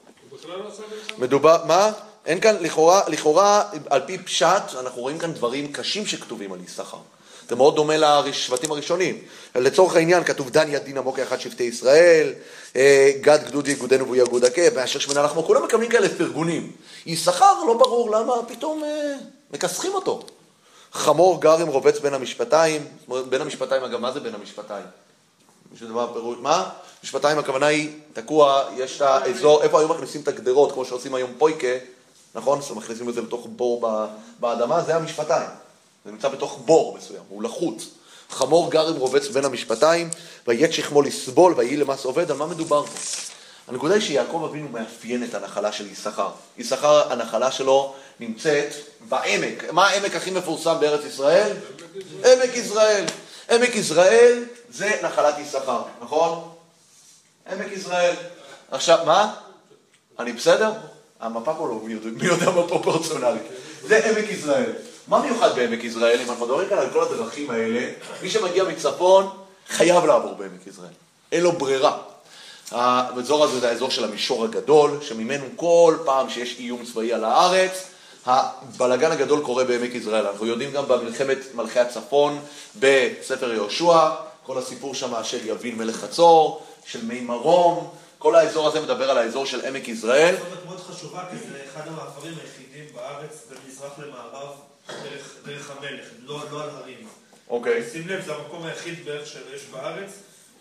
[1.18, 1.92] מדובר, מה?
[2.26, 6.98] אין כאן, לכאורה, לכאורה, על פי פשט, אנחנו רואים כאן דברים קשים שכתובים על יששכר.
[7.48, 9.18] זה מאוד דומה לשבטים הראשונים.
[9.54, 12.32] לצורך העניין כתוב דן יד דין עמוק אחד שבטי ישראל,
[12.76, 16.72] אה, גד גדוד יגודנו והוא יגוד הכאב, ואשר שמנה לחמו, כולם מקבלים כאלה פרגונים.
[17.06, 19.14] יששכר, לא ברור למה פתאום אה,
[19.52, 20.22] מכסחים אותו.
[20.92, 22.84] חמור גרם רובץ בין המשפטיים,
[23.28, 24.86] בין המשפטיים, אגב, מה זה בין המשפטיים?
[25.72, 26.68] מישהו דבר פירוש, מה?
[27.04, 31.30] משפטיים הכוונה היא, תקוע, יש את האזור, איפה היו מכניסים את הגדרות, כמו שעושים היום
[31.38, 31.76] פויקה,
[32.34, 32.58] נכון?
[32.58, 33.88] אז מכניסים את זה לתוך בור
[34.40, 35.65] באדמה, זה המשפטיים.
[36.06, 37.88] זה נמצא בתוך בור מסוים, הוא לחוץ.
[38.30, 40.10] חמור גרם רובץ בין המשפטיים,
[40.46, 42.92] ויית שכמו לסבול, ויהי למס עובד, על מה מדובר פה?
[43.68, 46.28] הנקודה היא שיעקב אבינו מאפיין את הנחלה של יששכר.
[46.58, 48.74] יששכר, הנחלה שלו נמצאת
[49.08, 49.64] בעמק.
[49.72, 51.56] מה העמק הכי מפורסם בארץ ישראל?
[52.24, 53.04] עמק יזרעאל.
[53.50, 56.48] עמק יזרעאל זה נחלת יששכר, נכון?
[57.52, 58.14] עמק יזרעאל.
[58.70, 59.34] עכשיו, מה?
[60.18, 60.72] אני בסדר?
[61.20, 63.40] המפה פה לא מי יודע- מה פרופורציונלי.
[63.82, 64.72] זה עמק יזרעאל.
[65.08, 66.20] מה מיוחד בעמק יזרעאל?
[66.20, 67.88] אם אנחנו מדברים כאן על כל הדרכים האלה,
[68.22, 69.28] מי שמגיע מצפון
[69.68, 70.92] חייב לעבור בעמק יזרעאל.
[71.32, 71.98] אין לו ברירה.
[72.70, 77.86] האזור הזה זה האזור של המישור הגדול, שממנו כל פעם שיש איום צבאי על הארץ,
[78.26, 80.26] הבלגן הגדול קורה בעמק יזרעאל.
[80.26, 82.40] אנחנו יודעים גם במלחמת מלכי הצפון
[82.80, 84.10] בספר יהושע,
[84.42, 89.18] כל הסיפור שם של יבין מלך חצור, של מי מרום, כל האזור הזה מדבר על
[89.18, 90.34] האזור של עמק יזרעאל.
[90.50, 94.48] זאת מאוד חשובה, כי זה אחד המעברים היחידים בארץ בין מזרח למערב
[94.88, 97.08] דרך, דרך המלך, לא, לא על הרים.
[97.48, 97.90] אוקיי.
[97.92, 100.10] שים לב, זה המקום היחיד בערך שיש בארץ,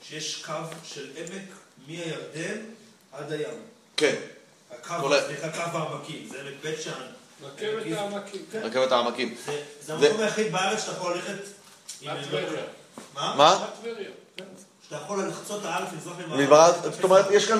[0.03, 0.51] שיש קו
[0.83, 1.43] של עמק
[1.87, 2.57] מהירדן
[3.11, 3.61] עד הים.
[3.97, 4.15] כן,
[4.71, 6.91] הקו, סליחה, קו העמקים, זה עמק בית שאן.
[7.43, 8.45] רכבת עמק- העמקים.
[8.51, 8.61] כן.
[8.63, 9.35] רכבת העמקים.
[9.81, 11.33] זה- המקום היחיד בארץ שאתה יכול ללכת...
[12.01, 12.63] עם- עד טבריה.
[13.13, 13.35] מה?
[13.37, 13.67] מה?
[13.81, 14.09] טבריה.
[14.85, 16.75] שאתה יכול לחצות הארץ מזרח למערב.
[16.93, 17.59] זאת אומרת, יש כאן,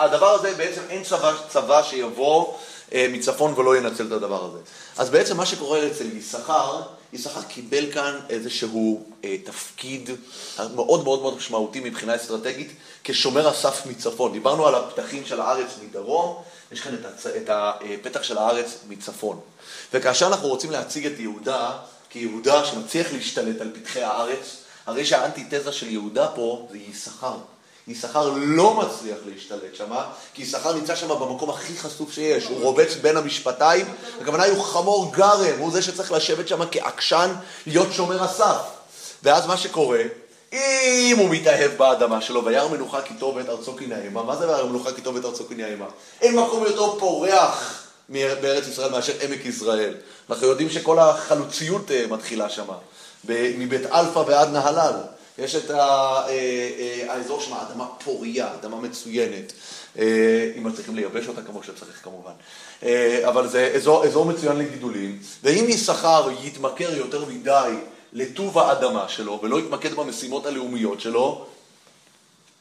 [0.00, 2.54] הדבר הזה, בעצם אין צבא, צבא שיבוא
[2.92, 4.58] אה, מצפון ולא ינצל את הדבר הזה.
[4.96, 6.82] אז בעצם מה שקורה אצל יששכר,
[7.12, 10.10] יששכר קיבל כאן איזשהו אה, תפקיד
[10.74, 12.72] מאוד מאוד מאוד משמעותי מבחינה אסטרטגית
[13.04, 14.32] כשומר הסף מצפון.
[14.32, 16.42] דיברנו על הפתחים של הארץ מדרום,
[16.72, 17.26] יש כאן את, הצ...
[17.26, 19.40] את הפתח של הארץ מצפון.
[19.94, 21.72] וכאשר אנחנו רוצים להציג את יהודה
[22.10, 27.36] כיהודה שמצליח להשתלט על פתחי הארץ, הרי שהאנטיתזה של יהודה פה זה יששכר.
[27.88, 29.92] יששכר לא מצליח להשתלט שם,
[30.34, 33.86] כי יששכר נמצא שם במקום הכי חשוף שיש, הוא רובץ בין המשפתיים,
[34.20, 37.30] הכוונה היא חמור גרם, הוא זה שצריך לשבת שם כעקשן,
[37.66, 38.60] להיות שומר הסף.
[39.22, 40.02] ואז מה שקורה,
[40.52, 44.48] אם הוא מתאהב באדמה שלו, וירא מנוחה כי טוב ואת ארצו כי נעימה, מה זה
[44.48, 45.86] וירא מנוחה כי טוב ואת ארצו כי נעימה?
[46.20, 49.94] אין מקום יותר פורח בארץ ישראל מאשר עמק יזרעאל.
[50.30, 52.66] אנחנו יודעים שכל החלוציות אה, מתחילה שם,
[53.28, 54.94] מבית אלפא ועד נהלל.
[55.38, 59.52] יש את אה, אה, האזור שם, אדמה פוריה, אדמה מצוינת,
[60.56, 62.32] אם צריכים לייבש אותה כמו שצריך כמובן.
[63.28, 67.74] אבל זה אזור, אזור מצוין לגידולים, ואם יששכר יתמכר יותר מדי
[68.12, 71.46] לטוב האדמה שלו ולא יתמקד במשימות הלאומיות שלו,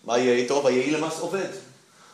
[0.06, 0.62] מה יהיה איתו?
[0.66, 1.50] ויהי למס עובד.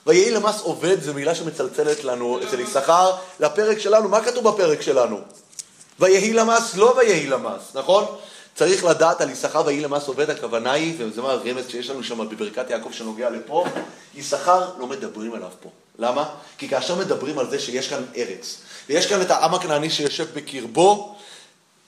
[0.08, 4.10] ויהי למס עובד זו מילה שמצלצלת לנו אצל יששכר לפרק שלנו.
[4.10, 5.20] מה כתוב בפרק שלנו?
[6.00, 8.06] ויהי למס, לא ויהי למס, נכון?
[8.60, 12.30] צריך לדעת על יששכר ויהי למס עובד, הכוונה היא, וזה מה הרמז שיש לנו שם
[12.30, 13.66] בברכת יעקב שנוגע לפה,
[14.16, 15.70] יששכר לא מדברים עליו פה.
[16.00, 16.30] למה?
[16.58, 18.58] כי כאשר מדברים על זה שיש כאן ארץ,
[18.90, 21.16] ויש כאן את העם הכנעני שיושב בקרבו,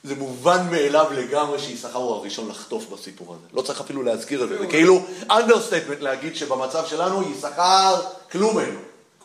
[0.03, 3.47] זה מובן מאליו לגמרי שיששכר הוא הראשון לחטוף בסיפור הזה.
[3.53, 4.57] לא צריך אפילו להזכיר את זה.
[4.57, 8.01] זה כאילו understatement להגיד שבמצב שלנו יששכר
[8.31, 8.77] כלום אין.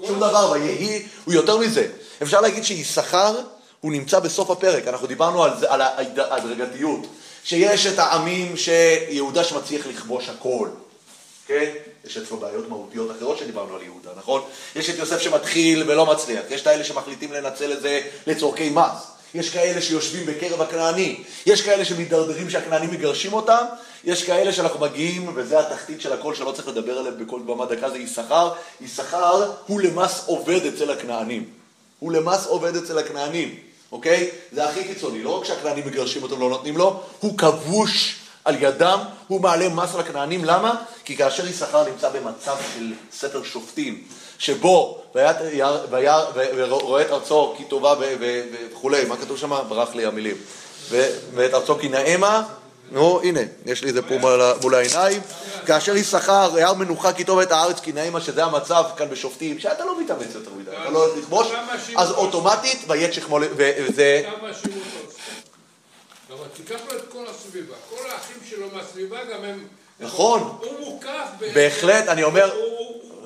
[0.06, 1.88] שום דבר, ויהי, הוא יותר מזה.
[2.22, 3.40] אפשר להגיד שיששכר
[3.80, 4.88] הוא נמצא בסוף הפרק.
[4.88, 7.06] אנחנו דיברנו על, זה, על ההדרגתיות.
[7.46, 10.68] שיש את העמים שיהודה שמצליח לכבוש הכל.
[11.46, 11.70] כן?
[12.04, 14.42] יש אצלו בעיות מהותיות אחרות שדיברנו על יהודה, נכון?
[14.76, 16.42] יש את יוסף שמתחיל ולא מצליח.
[16.50, 19.16] יש את האלה שמחליטים לנצל את זה לצורכי מס.
[19.34, 23.64] יש כאלה שיושבים בקרב הכנעני, יש כאלה שמתדרדרים שהכנענים מגרשים אותם,
[24.04, 27.90] יש כאלה שאנחנו מגיעים, וזה התחתית של הכל שלא צריך לדבר עליהם בכל במה דקה,
[27.90, 28.52] זה יששכר.
[28.80, 31.44] יששכר הוא למס עובד אצל הכנענים.
[31.98, 33.54] הוא למס עובד אצל הכנענים,
[33.92, 34.30] אוקיי?
[34.52, 38.98] זה הכי קיצוני, לא רק שהכנענים מגרשים אותו ולא נותנים לו, הוא כבוש על ידם,
[39.28, 40.74] הוא מעלה מס על הכנענים, למה?
[41.04, 44.02] כי כאשר יששכר נמצא במצב של ספר שופטים,
[44.38, 45.02] שבו
[46.68, 49.58] ורואה את ארצו כי טובה וכולי, מה כתוב שם?
[49.68, 50.36] ברח לי המילים.
[51.34, 52.42] ואת ארצו כי נאמה,
[52.90, 54.14] נו הנה, יש לי את זה פה
[54.62, 55.22] מול העיניים.
[55.66, 59.84] כאשר יששכר, יער מנוחה כי טוב את הארץ כי נאמה, שזה המצב כאן בשופטים, שאתה
[59.84, 61.46] לא מתאמץ יותר מדי, אתה לא הולך לכבוש,
[61.96, 64.22] אז אוטומטית, ויית שכמו, וזה...
[66.56, 69.66] תיקח לו את כל הסביבה, כל האחים שלו מהסביבה גם הם...
[70.00, 70.58] נכון.
[70.60, 71.46] הוא מוקף.
[71.54, 72.50] בהחלט, אני אומר...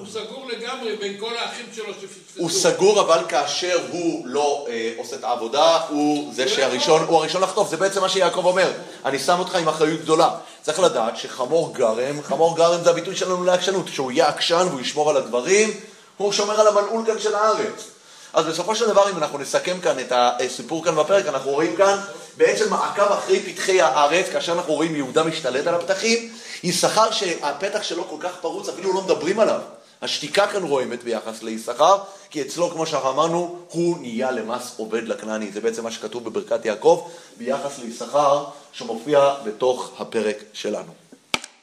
[0.01, 2.41] הוא סגור לגמרי בין כל האחים שלו שפספסו.
[2.41, 7.43] הוא סגור, אבל כאשר הוא לא אה, עושה את העבודה, הוא זה שהראשון, הוא הראשון
[7.43, 7.71] לחטוף.
[7.71, 8.73] זה בעצם מה שיעקב אומר.
[9.05, 10.31] אני שם אותך עם אחריות גדולה.
[10.63, 13.89] צריך לדעת שחמור גרם, חמור גרם זה הביטוי שלנו לעקשנות.
[13.89, 15.71] שהוא יהיה עקשן והוא ישמור על הדברים,
[16.17, 17.91] הוא שומר על המנעול כאן של הארץ.
[18.33, 21.99] אז בסופו של דבר, אם אנחנו נסכם כאן את הסיפור כאן בפרק, אנחנו רואים כאן
[22.37, 26.33] בעצם מעקב אחרי פתחי הארץ, כאשר אנחנו רואים יהודה משתלט על הפתחים,
[26.63, 29.61] יששכר שהפתח שלו כל כך פרוץ, אפילו לא מדברים עליו.
[30.03, 31.99] השתיקה כאן רועמת ביחס ליששכר,
[32.31, 35.53] כי אצלו, כמו שאנחנו אמרנו, הוא נהיה למס עובד לכנעני.
[35.53, 40.93] זה בעצם מה שכתוב בברכת יעקב ביחס ליששכר, שמופיע בתוך הפרק שלנו.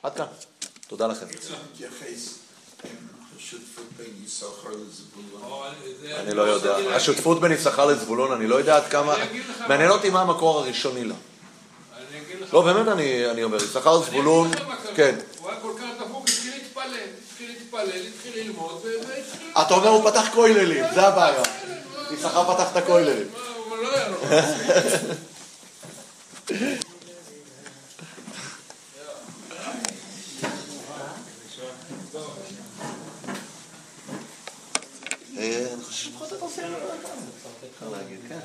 [0.04, 0.26] עד כאן.
[0.88, 1.26] תודה לכם.
[6.16, 6.78] אני לא יודע.
[6.96, 9.16] השותפות בין יששכר לזבולון, אני לא יודע עד כמה...
[9.68, 11.16] מעניין אותי מה המקור הראשוני לה.
[12.54, 14.52] לא, באמת אני אומר, יששכר זבולון,
[14.96, 15.16] כן.
[15.40, 17.08] הוא היה כל כך דפוק, התחיל להתפלל,
[17.82, 19.52] התחיל ללמוד, והתחיל...
[19.62, 21.44] אתה אומר הוא פתח כוללים, זה הבעיה.
[22.12, 23.28] יששכר פתח את הכוללים.
[23.70, 24.18] הוא לא היה לו.
[35.38, 36.62] אני חושב שפחות אתה עושה
[37.76, 38.40] אפשר להגיד, כן.